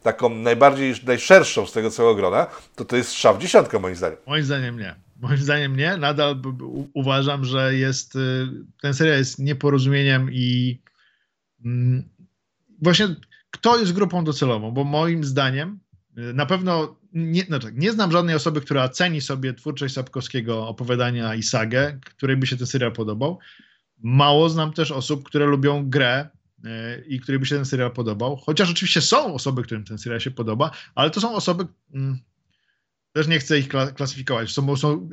[0.06, 4.18] taką najbardziej, najszerszą z tego całego grona, to to jest strzał w dziesiątkę moim zdaniem.
[4.28, 4.96] Moim zdaniem nie.
[5.20, 5.98] Moim zdaniem nie.
[5.98, 6.42] Nadal
[6.94, 8.48] uważam, że jest, y,
[8.82, 10.80] ten serial jest nieporozumieniem i
[11.66, 12.04] mm,
[12.82, 13.16] właśnie
[13.52, 15.80] kto jest grupą docelową, bo moim zdaniem
[16.18, 21.36] y, na pewno nie, znaczy, nie znam żadnej osoby, która ceni sobie twórczość Sapkowskiego opowiadania
[21.36, 23.40] i sagę, której by się ten serial podobał.
[24.04, 26.30] Mało znam też osób, które lubią grę
[27.08, 28.36] i której by się ten serial podobał.
[28.36, 32.20] Chociaż oczywiście są osoby, którym ten serial się podoba, ale to są osoby, mm,
[33.16, 34.52] też nie chcę ich klasyfikować.
[34.52, 35.10] Są, są,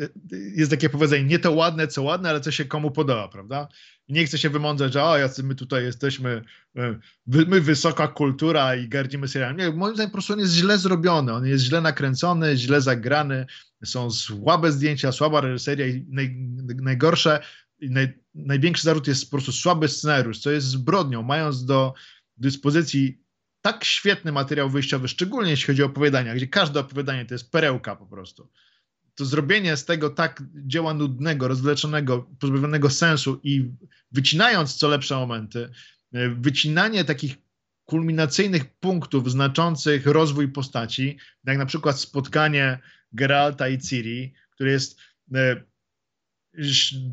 [0.57, 3.69] jest takie powiedzenie, nie to ładne, co ładne, ale co się komu podoba, prawda?
[4.09, 6.43] Nie chcę się wymądzać, że o, jacy my tutaj jesteśmy,
[6.77, 9.57] e, my wysoka kultura i gardzimy serialem.
[9.57, 13.47] Nie, moim zdaniem po prostu on jest źle zrobiony, on jest źle nakręcony, źle zagrany,
[13.85, 16.37] są słabe zdjęcia, słaba reżyseria i naj,
[16.83, 17.43] najgorsze,
[17.91, 21.95] naj, największy zarzut jest po prostu słaby scenariusz, co jest zbrodnią, mając do
[22.37, 23.23] dyspozycji
[23.63, 27.97] tak świetny materiał wyjściowy, szczególnie jeśli chodzi o opowiadania, gdzie każde opowiadanie to jest perełka
[27.97, 28.51] po prostu.
[29.15, 33.71] To zrobienie z tego tak dzieła nudnego, rozwleczonego, pozbawionego sensu i
[34.13, 35.71] wycinając co lepsze momenty,
[36.13, 37.37] e, wycinanie takich
[37.85, 42.79] kulminacyjnych punktów znaczących rozwój postaci, jak na przykład spotkanie
[43.13, 45.01] Geralta i Ciri, który jest
[45.35, 45.72] e,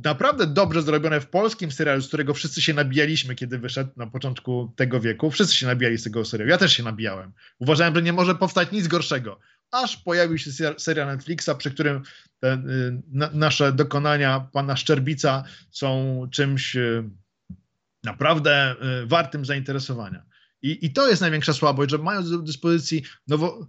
[0.03, 4.73] naprawdę dobrze zrobione w polskim serialu, z którego wszyscy się nabijaliśmy, kiedy wyszedł na początku
[4.75, 5.31] tego wieku.
[5.31, 6.51] Wszyscy się nabijali z tego serialu.
[6.51, 7.33] Ja też się nabijałem.
[7.59, 9.39] Uważałem, że nie może powstać nic gorszego.
[9.71, 12.03] Aż pojawił się serial Netflixa, przy którym
[12.39, 17.09] te, y, na, nasze dokonania pana Szczerbica są czymś y,
[18.03, 20.25] naprawdę y, wartym zainteresowania.
[20.61, 23.67] I, I to jest największa słabość, że mając do dyspozycji nowo,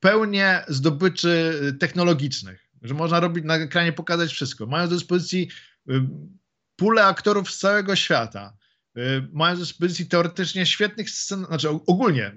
[0.00, 4.66] pełnię zdobyczy technologicznych, że można robić na ekranie pokazać wszystko.
[4.66, 5.48] Mając do dyspozycji
[5.90, 5.92] y,
[6.76, 8.56] pulę aktorów z całego świata,
[8.98, 9.00] y,
[9.32, 12.32] mając do dyspozycji teoretycznie świetnych scen, znaczy ogólnie, y,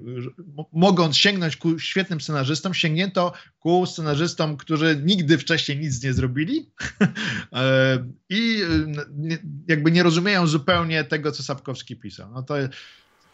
[0.73, 6.71] mogąc sięgnąć ku świetnym scenarzystom, sięgnięto ku scenarzystom, którzy nigdy wcześniej nic nie zrobili
[8.29, 8.61] i
[9.67, 12.31] jakby nie rozumieją zupełnie tego, co Sapkowski pisał.
[12.31, 12.55] No to,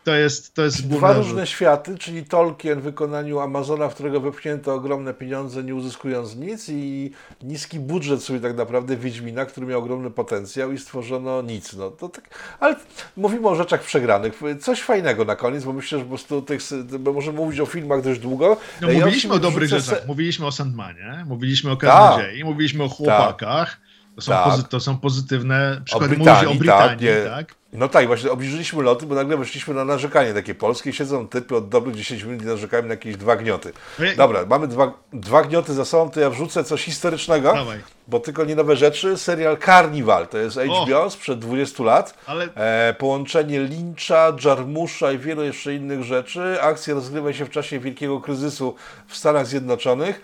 [0.04, 4.74] to jest, to jest Dwa różne światy, czyli Tolkien w wykonaniu Amazona, w którego wypchnięto
[4.74, 7.12] ogromne pieniądze, nie uzyskując nic i
[7.42, 11.74] niski budżet sobie tak naprawdę Wiedźmina, który miał ogromny potencjał i stworzono nic.
[11.74, 12.76] No, to tak, ale
[13.18, 14.42] mówimy o rzeczach przegranych.
[14.62, 16.62] Coś fajnego na koniec, bo myślę, że po prostu tych,
[17.00, 18.58] bo możemy mówić o filmach dość długo.
[18.82, 20.00] No, mówiliśmy o dobrych rzeczach.
[20.00, 20.08] Se...
[20.08, 22.46] Mówiliśmy o Sandmanie, mówiliśmy o Kaznodziei, tak.
[22.46, 23.70] mówiliśmy o chłopakach.
[23.70, 23.93] Tak.
[24.16, 24.46] To są, tak.
[24.46, 26.14] pozy to są pozytywne przykłady.
[26.14, 27.56] O Brytanii, o Brytanii tak, tak?
[27.74, 30.94] No tak, właśnie obniżyliśmy loty, bo nagle weszliśmy na narzekanie takie polskie.
[30.94, 33.74] Siedzą typy od dobrych 10 minut i narzekają na jakieś dwa gnioty.
[34.18, 37.80] Dobra, mamy dwa, dwa gnioty za sobą, to ja wrzucę coś historycznego, Dawaj.
[38.08, 39.18] bo tylko nie nowe rzeczy.
[39.18, 42.18] Serial Carnival, to jest HBO sprzed 20 lat.
[42.28, 42.48] Ale...
[42.56, 46.62] E, połączenie Lyncha, Jarmusza i wielu jeszcze innych rzeczy.
[46.62, 48.76] Akcja rozgrywa się w czasie wielkiego kryzysu
[49.08, 50.22] w Stanach Zjednoczonych.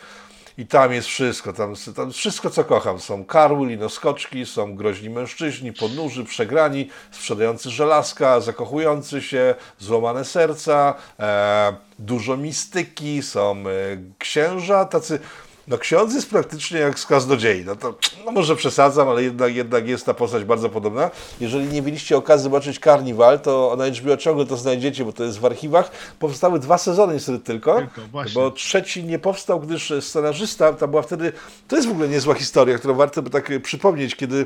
[0.60, 3.00] I tam jest wszystko, tam, tam wszystko co kocham.
[3.00, 11.74] Są karły, linoskoczki, są groźni mężczyźni, ponurzy, przegrani, sprzedający żelazka, zakochujący się, złamane serca, e,
[12.00, 13.64] dużo mistyki, są e,
[14.18, 15.20] księża, tacy
[15.70, 17.66] no ksiądz jest praktycznie jak z kaznodziei.
[17.66, 21.12] No to no może przesadzam, ale jednak, jednak jest ta postać bardzo podobna.
[21.42, 25.40] Jeżeli nie mieliście okazji zobaczyć Carnival, to na HBO ciągle to znajdziecie, bo to jest
[25.40, 25.92] w archiwach.
[26.20, 28.02] Powstały dwa sezony niestety tylko, tylko
[28.34, 31.34] bo trzeci nie powstał, gdyż scenarzysta, ta była wtedy,
[31.68, 34.46] to jest w ogóle niezła historia, którą warto by tak przypomnieć, kiedy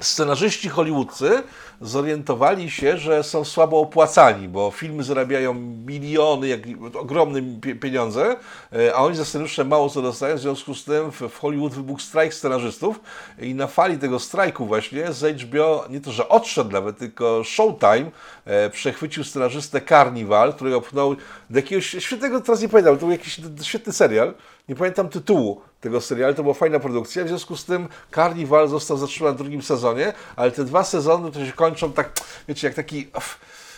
[0.00, 1.42] scenarzyści hollywoodzcy
[1.80, 5.54] zorientowali się, że są słabo opłacani, bo filmy zarabiają
[5.86, 6.60] miliony, jak,
[6.94, 7.40] ogromne
[7.80, 8.36] pieniądze,
[8.72, 12.00] e, a oni za scenariusze mało co dostają, w związku z tym w Hollywood wybuchł
[12.00, 13.00] strajk scenarzystów
[13.38, 18.10] i na fali tego strajku właśnie z HBO, nie to, że odszedł nawet, tylko Showtime
[18.44, 21.16] e, przechwycił scenarzystę Carnival, którego pchnął
[21.50, 24.34] do jakiegoś świetnego, teraz nie pamiętam, to był jakiś świetny serial,
[24.68, 28.96] nie pamiętam tytułu tego serialu, to była fajna produkcja, w związku z tym Carnival został
[28.96, 33.10] zatrzymany w drugim sezonie, ale te dwa sezony to się kończą tak, wiecie, jak taki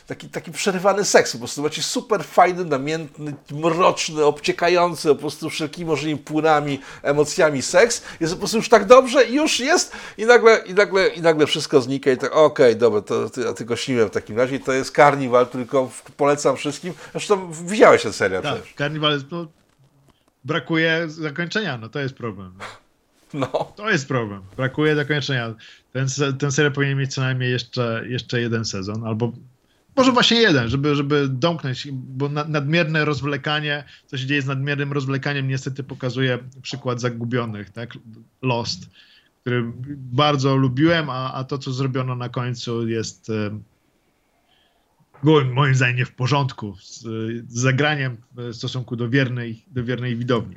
[0.09, 1.33] taki, taki przerywany seks.
[1.33, 8.03] Po prostu macie super fajny, namiętny, mroczny, obciekający po prostu wszelkimi możliwymi płynami, emocjami seks.
[8.20, 11.46] Jest po prostu już tak dobrze i już jest i nagle, i nagle, i nagle
[11.46, 14.61] wszystko znika i tak okej, okay, dobra, to, to ja tylko śniłem w takim razie.
[14.61, 16.94] To jest Carnival, tylko polecam wszystkim.
[17.12, 18.74] Zresztą widziałeś ten serial tak, przecież.
[18.79, 19.46] Carnival jest, no,
[20.44, 22.59] brakuje zakończenia, no to jest problem.
[23.34, 23.72] No.
[23.76, 24.42] To jest problem.
[24.56, 25.54] Brakuje zakończenia.
[25.92, 26.06] Ten,
[26.38, 29.32] ten serial powinien mieć co najmniej jeszcze, jeszcze jeden sezon, albo
[29.96, 35.48] może właśnie jeden, żeby, żeby domknąć, bo nadmierne rozwlekanie, co się dzieje z nadmiernym rozwlekaniem,
[35.48, 37.98] niestety pokazuje przykład Zagubionych, tak?
[38.42, 38.90] Lost,
[39.40, 43.30] który bardzo lubiłem, a, a to, co zrobiono na końcu jest
[45.22, 47.02] było moim zdaniem nie w porządku z,
[47.48, 50.56] z zagraniem w stosunku do wiernej, do wiernej widowni.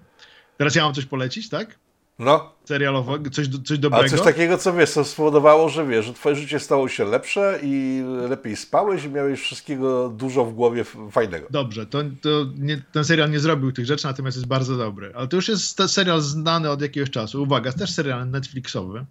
[0.57, 1.79] Teraz ja mam coś polecić, tak?
[2.21, 2.51] No.
[2.65, 4.05] Serialowego, coś, coś dobrego.
[4.05, 7.59] A coś takiego, co wiesz, co spowodowało, że wiesz, że twoje życie stało się lepsze
[7.63, 11.47] i lepiej spałeś i miałeś wszystkiego dużo w głowie fajnego.
[11.49, 15.11] Dobrze, to, to nie, ten serial nie zrobił tych rzeczy, natomiast jest bardzo dobry.
[15.15, 17.43] Ale to już jest serial znany od jakiegoś czasu.
[17.43, 19.05] Uwaga, też serial Netflixowy.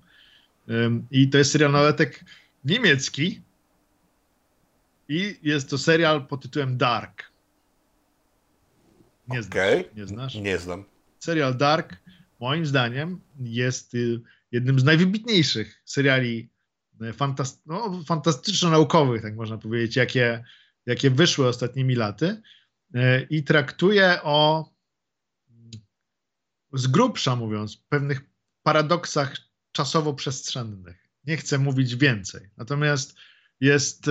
[0.69, 2.25] Um, I to jest serial naletek
[2.65, 3.41] niemiecki,
[5.09, 7.23] i jest to serial pod tytułem Dark.
[9.29, 9.41] Nie?
[9.41, 9.85] Okay.
[9.97, 10.35] Nie znasz?
[10.35, 10.85] Nie znam.
[11.19, 11.97] serial Dark
[12.41, 14.21] moim zdaniem jest y,
[14.53, 16.51] jednym z najwybitniejszych seriali
[17.03, 20.45] y, fantast no, fantastyczno-naukowych, tak można powiedzieć, jakie,
[20.87, 22.43] jakie wyszły ostatnimi laty
[22.95, 24.71] y, i traktuje o
[26.73, 28.21] z grubsza mówiąc, pewnych
[28.63, 29.37] paradoksach
[29.73, 30.95] czasowo-przestrzennych.
[31.25, 32.51] Nie chcę mówić więcej.
[32.57, 33.17] Natomiast
[33.61, 34.07] jest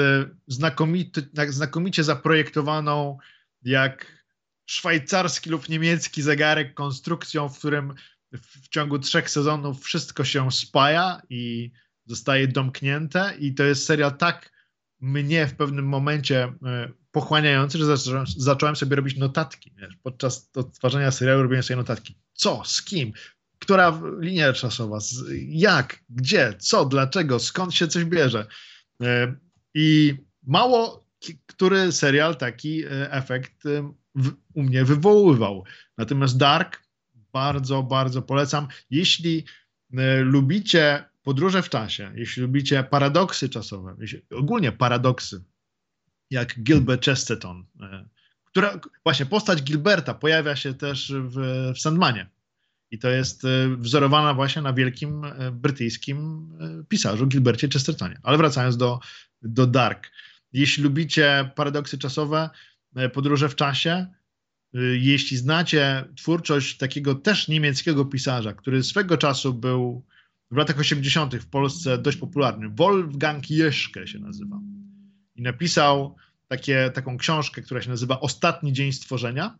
[0.47, 3.17] znakomity, znakomicie zaprojektowaną
[3.61, 4.23] jak
[4.65, 7.93] szwajcarski lub niemiecki zegarek konstrukcją, w którym
[8.33, 11.71] w ciągu trzech sezonów wszystko się spaja i
[12.05, 14.51] zostaje domknięte i to jest serial tak
[14.99, 19.73] mnie w pewnym momencie e, pochłaniający, że zacząłem, zacząłem sobie robić notatki.
[19.77, 22.17] Wiesz, podczas odtwarzania serialu robiłem sobie notatki.
[22.33, 23.13] Co, z kim,
[23.59, 24.97] która linia czasowa,
[25.47, 28.47] jak, gdzie, co, dlaczego, skąd się coś bierze.
[29.01, 29.35] E,
[29.73, 31.09] I mało
[31.45, 33.63] który serial taki e, efekt
[34.15, 35.63] w, u mnie wywoływał.
[35.97, 36.83] Natomiast Dark
[37.33, 38.67] bardzo, bardzo polecam.
[38.89, 39.45] Jeśli
[39.93, 43.95] e, lubicie podróże w czasie, jeśli lubicie paradoksy czasowe,
[44.35, 45.43] ogólnie paradoksy,
[46.29, 48.05] jak Gilbert Chesterton, e,
[48.45, 51.35] która właśnie postać Gilberta pojawia się też w,
[51.75, 52.29] w Sandmanie.
[52.91, 56.49] I to jest e, wzorowana właśnie na wielkim brytyjskim
[56.87, 58.19] pisarzu Gilbercie Chestertonie.
[58.23, 58.99] Ale wracając do,
[59.41, 60.11] do Dark.
[60.53, 62.49] Jeśli lubicie paradoksy czasowe,
[63.13, 64.07] podróże w czasie,
[64.99, 70.05] jeśli znacie twórczość takiego też niemieckiego pisarza, który swego czasu był
[70.51, 71.35] w latach 80.
[71.35, 74.59] w Polsce dość popularny, Wolfgang Jeschke się nazywa.
[75.35, 76.15] I napisał
[76.47, 79.57] takie, taką książkę, która się nazywa Ostatni dzień stworzenia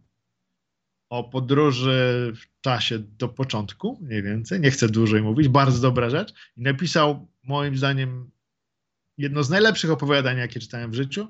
[1.10, 6.34] o podróży w czasie do początku, mniej więcej, nie chcę dłużej mówić, bardzo dobra rzecz.
[6.58, 8.32] I napisał moim zdaniem
[9.18, 11.28] jedno z najlepszych opowiadań, jakie czytałem w życiu.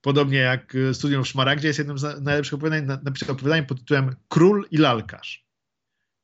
[0.00, 4.16] Podobnie jak e, Studium w Szmaragdzie jest jednym z najlepszych opowiadań, napisał opowiadanie pod tytułem
[4.28, 5.46] Król i Lalkarz.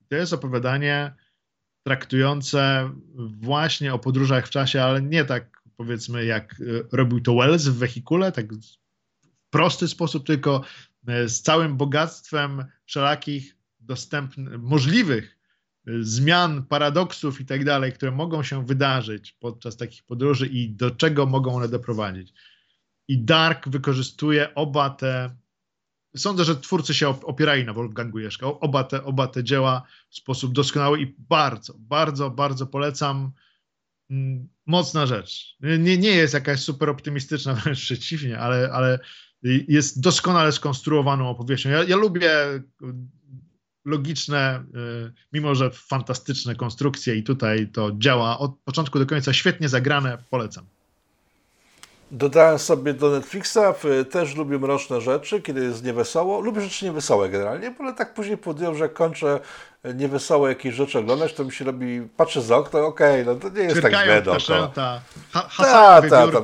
[0.08, 1.14] To jest opowiadanie
[1.82, 2.90] traktujące
[3.40, 7.78] właśnie o podróżach w czasie, ale nie tak powiedzmy jak e, robił to Wells w
[7.78, 10.64] wehikule, tak w prosty sposób, tylko
[11.06, 15.38] e, z całym bogactwem wszelakich dostępnych, możliwych
[16.00, 21.26] zmian, paradoksów i tak dalej, które mogą się wydarzyć podczas takich podróży i do czego
[21.26, 22.32] mogą one doprowadzić.
[23.12, 25.36] I Dark wykorzystuje oba te.
[26.16, 28.46] Sądzę, że twórcy się opierali na Wolfgangu Jeszka.
[28.46, 33.32] Oba te, oba te dzieła w sposób doskonały i bardzo, bardzo, bardzo polecam.
[34.10, 35.56] Mm, mocna rzecz.
[35.60, 38.98] Nie, nie jest jakaś super optymistyczna, wręcz przeciwnie, ale, ale
[39.68, 41.70] jest doskonale skonstruowaną opowieścią.
[41.70, 42.30] Ja, ja lubię
[43.84, 44.64] logiczne,
[45.08, 50.18] y, mimo że fantastyczne konstrukcje i tutaj to działa od początku do końca świetnie zagrane,
[50.30, 50.66] polecam.
[52.14, 53.58] Dodałem sobie do Netflixa,
[54.10, 56.40] też lubię mroczne rzeczy, kiedy jest niewesoło.
[56.40, 59.40] Lubię rzeczy niewesołe generalnie, ale tak później podjąłem, że jak kończę
[59.94, 63.58] niewesołe jakieś rzeczy oglądać, to mi się robi, patrzę z okna, okej, okay, no to
[63.58, 64.72] nie jest tak źle dookoła.
[65.32, 66.40] Ha, ta, ta, ta,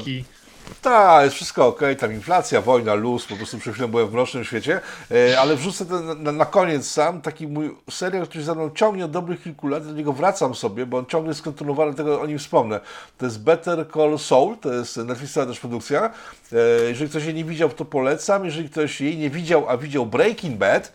[0.82, 4.44] tak, jest wszystko ok, tam inflacja, wojna, luz, po prostu przed chwilą byłem w mrocznym
[4.44, 8.70] świecie, e, ale wrzucę ten, na, na, koniec sam taki mój serial, który za mną
[8.74, 12.20] ciągnie od dobrych kilku lat, do niego wracam sobie, bo on ciągle jest kontynuowany, tego
[12.20, 12.80] o nim wspomnę.
[13.18, 16.10] To jest Better Call Saul, to jest Netflixa też produkcja.
[16.52, 16.56] E,
[16.88, 18.44] jeżeli ktoś jej nie widział, to polecam.
[18.44, 20.92] Jeżeli ktoś jej nie widział, a widział Breaking Bad,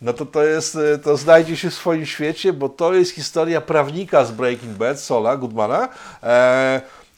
[0.00, 3.60] no to to jest, e, to znajdzie się w swoim świecie, bo to jest historia
[3.60, 5.88] prawnika z Breaking Bad, Sola Goodmana.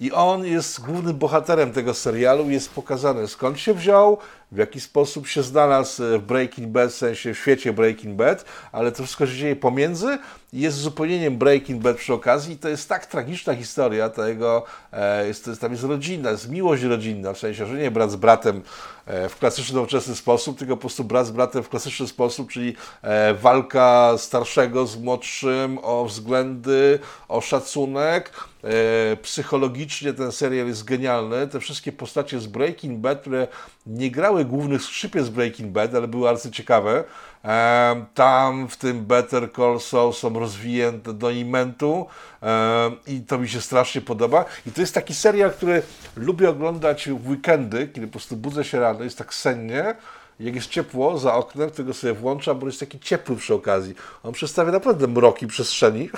[0.03, 4.19] I on jest głównym bohaterem tego serialu, jest pokazany skąd się wziął,
[4.53, 8.93] w jaki sposób się znalazł w Breaking Bad, w sensie w świecie Breaking Bad, ale
[8.93, 10.19] to wszystko się dzieje pomiędzy
[10.53, 12.55] jest zupełnieniem Breaking Bad przy okazji.
[12.55, 16.83] I to jest tak tragiczna historia tego, e, jest, jest, tam jest rodzina, jest miłość
[16.83, 18.63] rodzinna, w sensie, że nie brat z bratem
[19.07, 22.75] e, w klasyczny, nowoczesny sposób, tylko po prostu brat z bratem w klasyczny sposób, czyli
[23.03, 28.33] e, walka starszego z młodszym o względy, o szacunek.
[29.23, 31.49] Psychologicznie ten serial jest genialny.
[31.49, 33.49] Te wszystkie postacie z Breaking Bad, które
[33.87, 37.05] nie grały głównych skrzypiec Breaking Bad, ale były bardzo ciekawe.
[38.15, 42.07] Tam w tym Better Call Saul są rozwinięte do imentu
[43.07, 44.45] i to mi się strasznie podoba.
[44.67, 45.83] I to jest taki serial, który
[46.17, 49.95] lubię oglądać w weekendy, kiedy po prostu budzę się rano, jest tak sennie,
[50.41, 53.95] jak jest ciepło za oknem, tego sobie włączam, bo jest taki ciepły przy okazji.
[54.23, 56.11] On przedstawia naprawdę mroki przestrzeni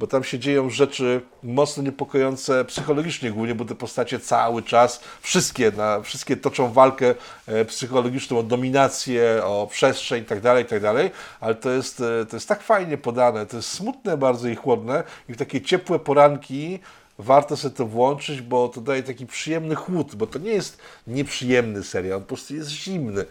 [0.00, 5.72] bo tam się dzieją rzeczy mocno niepokojące psychologicznie głównie, bo te postacie cały czas, wszystkie,
[5.76, 7.14] na, wszystkie toczą walkę
[7.46, 12.36] e, psychologiczną o dominację, o przestrzeń itd., tak itd., tak ale to jest, e, to
[12.36, 16.78] jest tak fajnie podane, to jest smutne bardzo i chłodne i w takie ciepłe poranki
[17.20, 21.84] warto sobie to włączyć, bo to daje taki przyjemny chłód, bo to nie jest nieprzyjemny
[21.84, 23.24] serial, on po prostu jest zimny,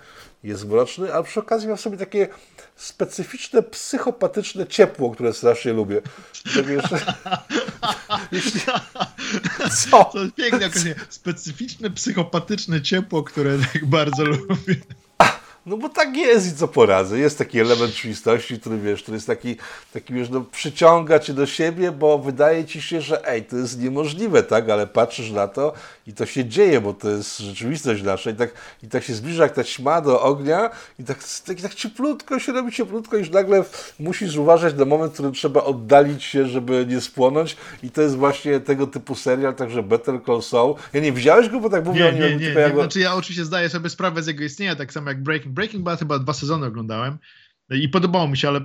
[0.44, 2.28] jest mroczny, a przy okazji ma w sobie takie
[2.76, 6.02] specyficzne, psychopatyczne ciepło, które strasznie lubię.
[6.44, 6.66] Tak
[8.32, 8.62] jeśli...
[9.90, 10.04] Co?
[10.06, 10.96] To jest piękne określenie.
[11.10, 14.76] Specyficzne, psychopatyczne ciepło, które tak bardzo lubię.
[15.70, 17.20] No bo tak jest i co poradzę.
[17.20, 19.56] Jest taki element rzeczywistości, który wiesz, który jest taki,
[19.94, 23.80] taki wiesz, no, przyciąga cię do siebie, bo wydaje ci się, że ej, to jest
[23.80, 24.70] niemożliwe, tak?
[24.70, 25.74] Ale patrzysz na to
[26.08, 28.54] i to się dzieje, bo to jest rzeczywistość nasza i tak,
[28.84, 32.52] i tak się zbliża jak ta ćma do ognia i tak, tak, tak cieplutko się
[32.52, 33.64] robi cieplutko i już nagle
[34.00, 38.16] musisz uważać na moment, w którym trzeba oddalić się, żeby nie spłonąć i to jest
[38.16, 40.76] właśnie tego typu serial, także Better Call Saul.
[40.94, 42.74] Ja nie widziałeś go, bo tak mówię nie, nie, nie, nie.
[42.74, 46.00] Znaczy ja oczywiście zdaję sobie sprawę z jego istnienia, tak samo jak Breaking Breaking Bad
[46.00, 47.18] chyba dwa sezony oglądałem
[47.70, 48.62] i podobało mi się, ale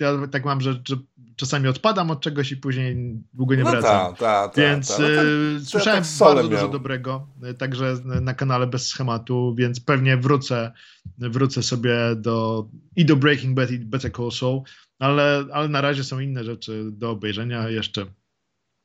[0.00, 0.96] ja tak mam, że, że
[1.36, 2.96] czasami odpadam od czegoś i później
[3.32, 4.14] długo nie no wracam.
[4.14, 5.02] Ta, ta, ta, więc ta.
[5.02, 5.26] No tak,
[5.64, 10.72] słyszałem tak bardzo dużo dobrego, e, także na kanale bez schematu, więc pewnie wrócę,
[11.18, 12.66] wrócę sobie do
[12.96, 14.62] i do Breaking Bad i Better Call Saul,
[14.98, 17.68] ale, ale na razie są inne rzeczy do obejrzenia.
[17.68, 18.06] Jeszcze,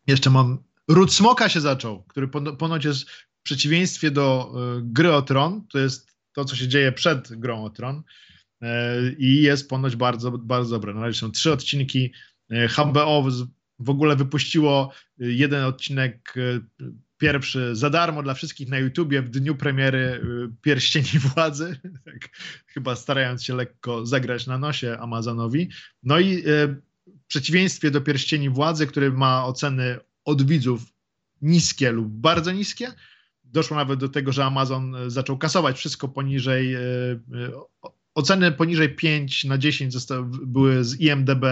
[0.07, 2.27] jeszcze mam Ród Smoka się zaczął, który
[2.57, 6.91] ponoć jest w przeciwieństwie do y, gry o Tron, to jest to, co się dzieje
[6.91, 8.03] przed grą o Tron
[8.61, 10.93] e, i jest ponoć bardzo, bardzo dobre.
[10.93, 12.13] Na razie są trzy odcinki.
[12.51, 13.27] E, HBO
[13.79, 16.33] w ogóle wypuściło e, jeden odcinek
[17.17, 20.21] pierwszy za darmo dla wszystkich na YouTubie w dniu premiery
[20.61, 22.29] Pierścieni Władzy, tak,
[22.67, 25.69] chyba starając się lekko zagrać na nosie Amazonowi.
[26.03, 26.43] No i
[27.07, 30.81] w przeciwieństwie do Pierścieni Władzy, który ma oceny od widzów
[31.41, 32.91] niskie lub bardzo niskie,
[33.55, 37.19] doszło nawet do tego, że Amazon e, zaczął kasować wszystko poniżej, e, e,
[38.15, 41.45] oceny poniżej 5 na 10 zostały, były z IMDB,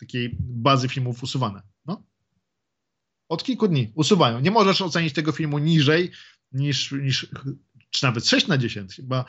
[0.00, 1.62] takiej bazy filmów usuwane.
[1.86, 2.02] No.
[3.28, 4.40] Od kilku dni usuwają.
[4.40, 6.10] Nie możesz ocenić tego filmu niżej
[6.52, 7.26] niż, niż
[7.90, 8.96] czy nawet 6 na 10.
[8.96, 9.24] Chyba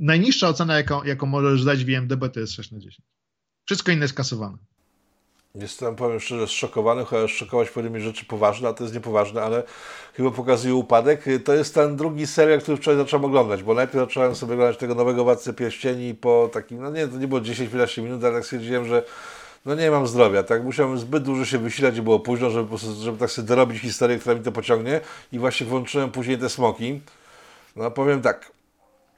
[0.00, 3.08] najniższa ocena, jaką, jaką możesz dać w IMDB, to jest 6 na 10.
[3.64, 4.58] Wszystko inne jest kasowane.
[5.60, 9.62] Jestem, powiem szczerze, zszokowany, chociaż szokować powinny rzeczy poważne, a to jest niepoważne, ale
[10.14, 11.24] chyba pokazuje upadek.
[11.44, 14.94] To jest ten drugi serial, który wczoraj zacząłem oglądać, bo najpierw zacząłem sobie oglądać tego
[14.94, 18.86] nowego Władcę Pierścieni po takim, no nie, to nie było 10-15 minut, ale tak stwierdziłem,
[18.86, 19.02] że
[19.66, 20.64] no nie mam zdrowia, tak?
[20.64, 24.42] Musiałem zbyt dużo się wysilać, było późno, żeby, żeby tak sobie dorobić historię, która mi
[24.42, 25.00] to pociągnie
[25.32, 27.00] i właśnie włączyłem później te smoki.
[27.76, 28.52] No powiem tak,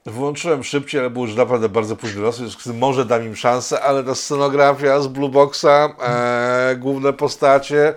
[0.05, 2.41] Włączyłem szybciej, ale był już naprawdę bardzo późny los,
[2.73, 5.65] może dam im szansę, ale ta scenografia z Blue Boxa,
[6.03, 7.93] e, główne postacie,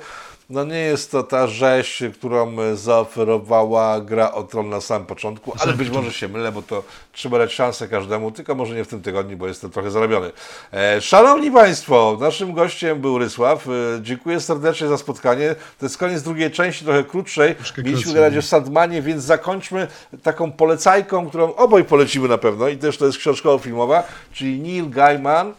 [0.51, 5.73] no nie jest to ta rzeź, którą zaoferowała gra o Tron na samym początku, ale
[5.73, 6.83] być może się mylę, bo to
[7.13, 10.33] trzeba dać szansę każdemu, tylko może nie w tym tygodniu, bo jestem trochę zarobiony.
[10.73, 13.67] E, szanowni Państwo, naszym gościem był Rysław.
[13.69, 13.71] E,
[14.03, 15.55] dziękuję serdecznie za spotkanie.
[15.79, 17.55] To jest koniec drugiej części, trochę krótszej.
[17.85, 19.89] Mieliśmy gadać o Sandmanie, więc zakończmy
[20.23, 25.53] taką polecajką, którą oboj polecimy na pewno i też to jest książkowo-filmowa, czyli Neil Gaiman,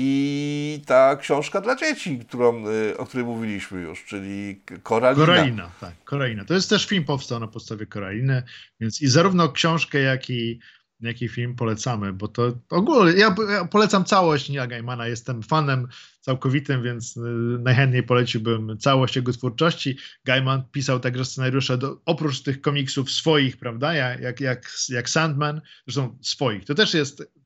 [0.00, 5.26] i ta książka dla dzieci, którą, y, o której mówiliśmy już, czyli Koralina.
[5.26, 6.44] Koralina, tak, Koralina.
[6.44, 8.42] To jest też film powstał na podstawie Koraliny,
[8.80, 10.60] więc i zarówno książkę, jak i,
[11.00, 15.88] jak i film polecamy, bo to ogólnie, ja, ja polecam całość Nila Gaimana, jestem fanem
[16.20, 17.20] całkowitym, więc y,
[17.60, 19.98] najchętniej poleciłbym całość jego twórczości.
[20.24, 26.18] Gaiman pisał także scenariusze do, oprócz tych komiksów swoich, prawda, jak, jak, jak Sandman, zresztą
[26.22, 26.64] swoich.
[26.64, 27.37] To też jest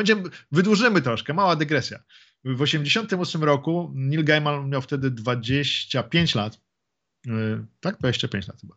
[0.00, 0.22] Będziemy,
[0.52, 1.98] wydłużymy troszkę, mała dygresja.
[2.44, 6.60] W 1988 roku Neil Gaiman miał wtedy 25 lat,
[7.26, 7.30] e,
[7.80, 7.98] tak?
[7.98, 8.74] 25 lat chyba.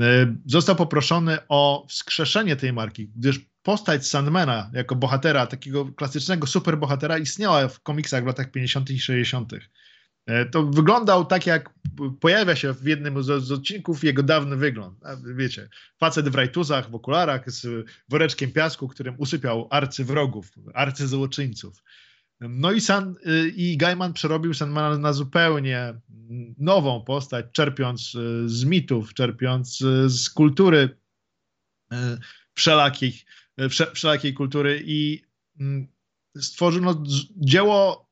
[0.00, 7.18] E, został poproszony o wskrzeszenie tej marki, gdyż postać Sandmana jako bohatera, takiego klasycznego superbohatera
[7.18, 8.90] istniała w komiksach w latach 50.
[8.90, 9.52] i 60.
[10.26, 11.70] E, to wyglądał tak, jak
[12.20, 14.98] pojawia się w jednym z, odcinków jego dawny wygląd.
[15.36, 15.68] Wiecie,
[15.98, 21.82] facet w rajtuzach, w okularach, z woreczkiem piasku, którym usypiał arcywrogów, arcyzłoczyńców.
[22.40, 25.94] No i, San, y, i Gaiman przerobił Sandmana na zupełnie
[26.58, 31.02] nową postać, czerpiąc y, z mitów, czerpiąc y, z kultury
[32.54, 33.24] wszelakich,
[33.94, 35.22] wszelakiej kultury i
[35.60, 35.88] mm,
[36.36, 37.02] stworzył no,
[37.36, 38.11] dzieło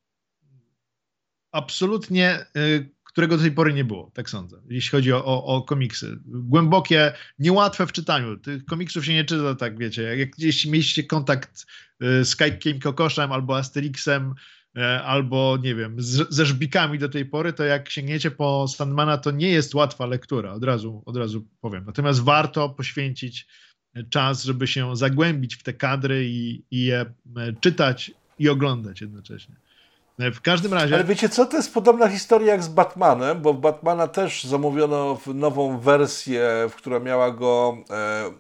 [1.53, 5.63] absolutnie, y, którego do tej pory nie było, tak sądzę, jeśli chodzi o, o, o,
[5.63, 6.19] komiksy.
[6.27, 8.37] Głębokie, niełatwe w czytaniu.
[8.37, 10.03] Tych komiksów się nie czyta tak, wiecie.
[10.03, 11.67] Jak gdzieś mieliście kontakt
[12.03, 14.35] y, z Kajkiem Kokoszem albo Asterixem,
[14.79, 19.19] y, albo nie wiem, z, ze żbikami do tej pory, to jak sięgniecie po Sandmana,
[19.19, 21.85] to nie jest łatwa lektura, od razu, od razu powiem.
[21.87, 23.47] Natomiast warto poświęcić
[24.11, 27.07] czas, żeby się zagłębić w te kadry i, i je
[27.61, 29.57] czytać i oglądać jednocześnie.
[30.35, 30.95] W każdym razie.
[30.95, 35.19] Ale wiecie co, to jest podobna historia jak z Batmanem, bo w Batmana też zamówiono
[35.27, 37.77] nową wersję, która miała go.
[37.91, 38.31] E,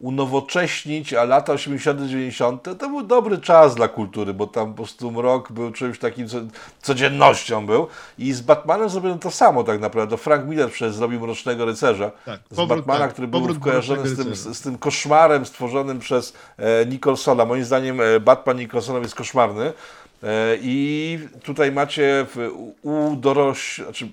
[0.00, 2.62] unowocześnić, a lata 80., 90.
[2.78, 6.38] to był dobry czas dla kultury, bo tam po prostu mrok był czymś takim, co,
[6.82, 7.86] codziennością był.
[8.18, 10.16] I z Batmanem zrobiono to samo tak naprawdę.
[10.16, 12.10] Frank Miller przecież zrobił Mrocznego Rycerza.
[12.24, 15.98] Tak, z powrót, Batmana, tak, który był kojarzony z tym, z, z, tym koszmarem stworzonym
[15.98, 17.44] przez e, Nicholsona.
[17.44, 19.72] Moim zdaniem e, Batman Nicholsona jest koszmarny.
[20.22, 22.50] E, I tutaj macie w,
[22.82, 23.80] u doroś...
[23.84, 24.08] Znaczy,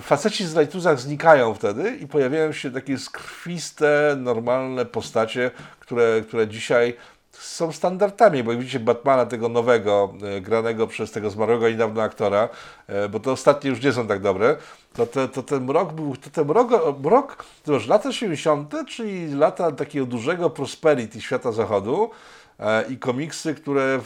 [0.00, 6.96] faceci z rajtuzach znikają wtedy i pojawiają się takie skrwiste, normalne postacie, które, które dzisiaj
[7.32, 12.48] są standardami, bo jak widzicie Batmana tego nowego, e, granego przez tego zmarłego niedawno aktora,
[12.86, 14.56] e, bo te ostatnie już nie są tak dobre,
[14.94, 16.70] to, te, to ten mrok był, to ten mrok,
[17.02, 22.10] mrok to już lata 70., czyli lata takiego dużego prosperity świata zachodu,
[22.88, 24.00] i komiksy, które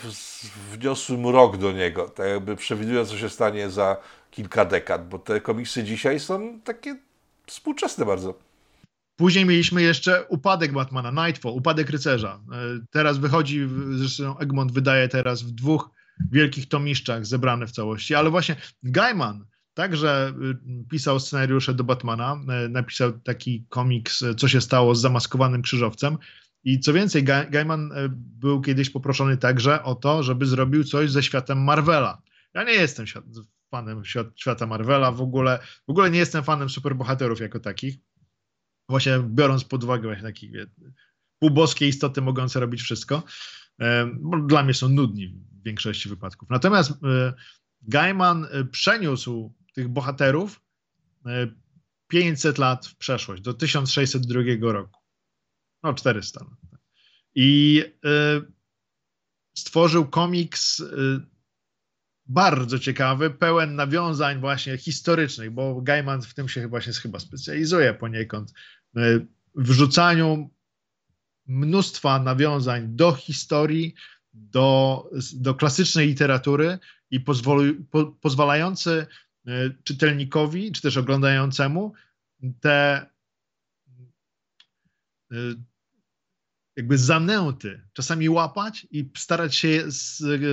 [0.73, 3.97] wniosły mrok do niego, tak jakby przewidując, co się stanie za
[4.31, 6.97] kilka dekad, bo te komiksy dzisiaj są takie
[7.47, 8.39] współczesne bardzo.
[9.17, 12.41] Później mieliśmy jeszcze upadek Batmana, Nightfall, upadek rycerza.
[12.53, 12.57] E,
[12.91, 15.91] teraz wychodzi, zresztą Egmont wydaje teraz w dwóch
[16.33, 19.45] wielkich tomiszczach zebrane w całości, ale właśnie Gaiman
[19.75, 20.33] także
[20.83, 25.63] y, pisał scenariusze do Batmana, e, napisał taki komiks, e, co się stało z zamaskowanym
[25.63, 26.19] krzyżowcem.
[26.65, 31.65] I co więcej, Gaiman był kiedyś poproszony także o to, żeby zrobił coś ze światem
[31.65, 32.23] Marvela.
[32.55, 33.07] Ja nie jestem
[33.71, 34.03] fanem
[34.37, 37.97] świata Marvela, w ogóle, w ogóle nie jestem fanem superbohaterów jako takich.
[38.89, 40.51] Właśnie biorąc pod uwagę właśnie takich
[41.39, 43.23] półboskie istoty mogące robić wszystko,
[44.21, 46.51] bo dla mnie są nudni w większości wypadków.
[46.51, 47.35] Natomiast e,
[47.83, 50.61] Gaiman e, przeniósł tych bohaterów
[52.09, 55.04] 500 e, lat w przeszłość, do 1602 roku.
[55.85, 56.47] No, 400.
[57.35, 57.83] I
[59.55, 60.83] stworzył komiks
[62.27, 68.53] bardzo ciekawy, pełen nawiązań właśnie historycznych, bo Gaiman w tym się właśnie chyba specjalizuje poniekąd,
[69.55, 70.51] w wrzucaniu
[71.47, 73.95] mnóstwa nawiązań do historii,
[74.33, 76.79] do, do klasycznej literatury
[77.11, 79.07] i pozwoli, po, pozwalający
[79.47, 81.93] e, czytelnikowi, czy też oglądającemu
[82.61, 83.07] te
[85.33, 85.37] e,
[86.77, 89.85] jakby zanęty czasami łapać i starać się,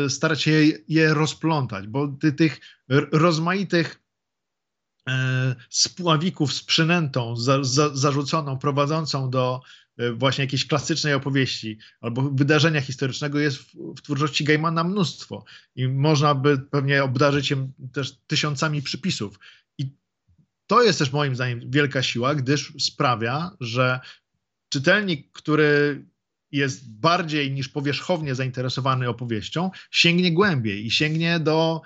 [0.09, 0.51] starać się
[0.87, 2.59] je rozplątać, bo ty, tych
[3.11, 4.01] rozmaitych
[5.09, 9.61] e, spławików z przynętą za, za, zarzuconą, prowadzącą do
[9.97, 15.43] e, właśnie jakiejś klasycznej opowieści albo wydarzenia historycznego jest w, w twórczości Gaimana mnóstwo
[15.75, 19.39] i można by pewnie obdarzyć się też tysiącami przypisów.
[19.77, 19.95] I
[20.67, 23.99] to jest też moim zdaniem wielka siła, gdyż sprawia, że
[24.69, 26.05] czytelnik, który
[26.51, 31.81] jest bardziej niż powierzchownie zainteresowany opowieścią, sięgnie głębiej i sięgnie do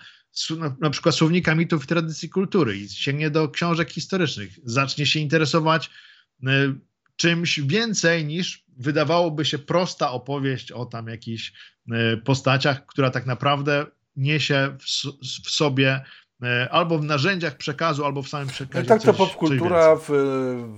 [0.82, 5.89] na przykład słownika mitów i tradycji kultury i sięgnie do książek historycznych, zacznie się interesować
[6.43, 6.47] y,
[7.16, 11.53] czymś więcej niż wydawałoby się prosta opowieść o tam jakichś
[11.91, 13.86] y, postaciach, która tak naprawdę
[14.16, 14.86] niesie w,
[15.45, 16.01] w sobie
[16.72, 18.86] albo w narzędziach przekazu, albo w samym przekazie.
[18.86, 20.10] I tak to popkultura w,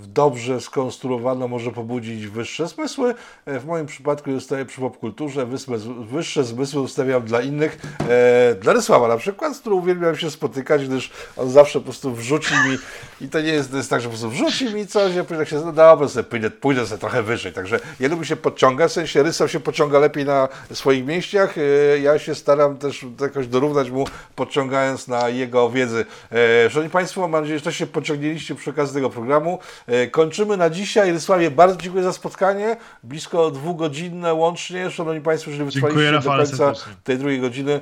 [0.02, 3.16] w dobrze skonstruowana może pobudzić wyższe zmysły.
[3.46, 5.46] E, w moim przypadku zostaje przy popkulturze.
[5.46, 5.78] Wyższe,
[6.12, 7.78] wyższe zmysły ustawiam dla innych.
[8.10, 12.14] E, dla Rysława na przykład, z którym uwielbiam się spotykać, gdyż on zawsze po prostu
[12.14, 12.78] wrzuci mi
[13.22, 15.40] i to nie jest, to jest tak, że po prostu wrzuci mi coś, ja później
[15.40, 17.54] tak się, no dobra, sobie pójdę, pójdę sobie trochę wyżej.
[17.54, 21.58] Także ja lubię się podciągać, w sensie Rysław się pociąga lepiej na swoich mięśniach.
[21.58, 24.06] E, ja się staram też jakoś dorównać mu,
[24.36, 26.06] podciągając na jego jego wiedzy.
[26.32, 29.60] E, szanowni Państwo, mam nadzieję, że też się pociągnęliście przy okazji tego programu.
[29.88, 31.12] E, kończymy na dzisiaj.
[31.12, 32.78] Rysławie, bardzo dziękuję za spotkanie.
[33.04, 34.92] Blisko dwugodzinne łącznie.
[34.92, 36.94] Szanowni Państwo, jeżeli wytrwaliście do końca serdecznie.
[37.04, 37.80] tej drugiej godziny,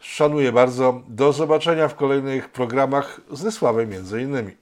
[0.00, 1.02] szanuję bardzo.
[1.08, 4.56] Do zobaczenia w kolejnych programach z Rysławem między innymi.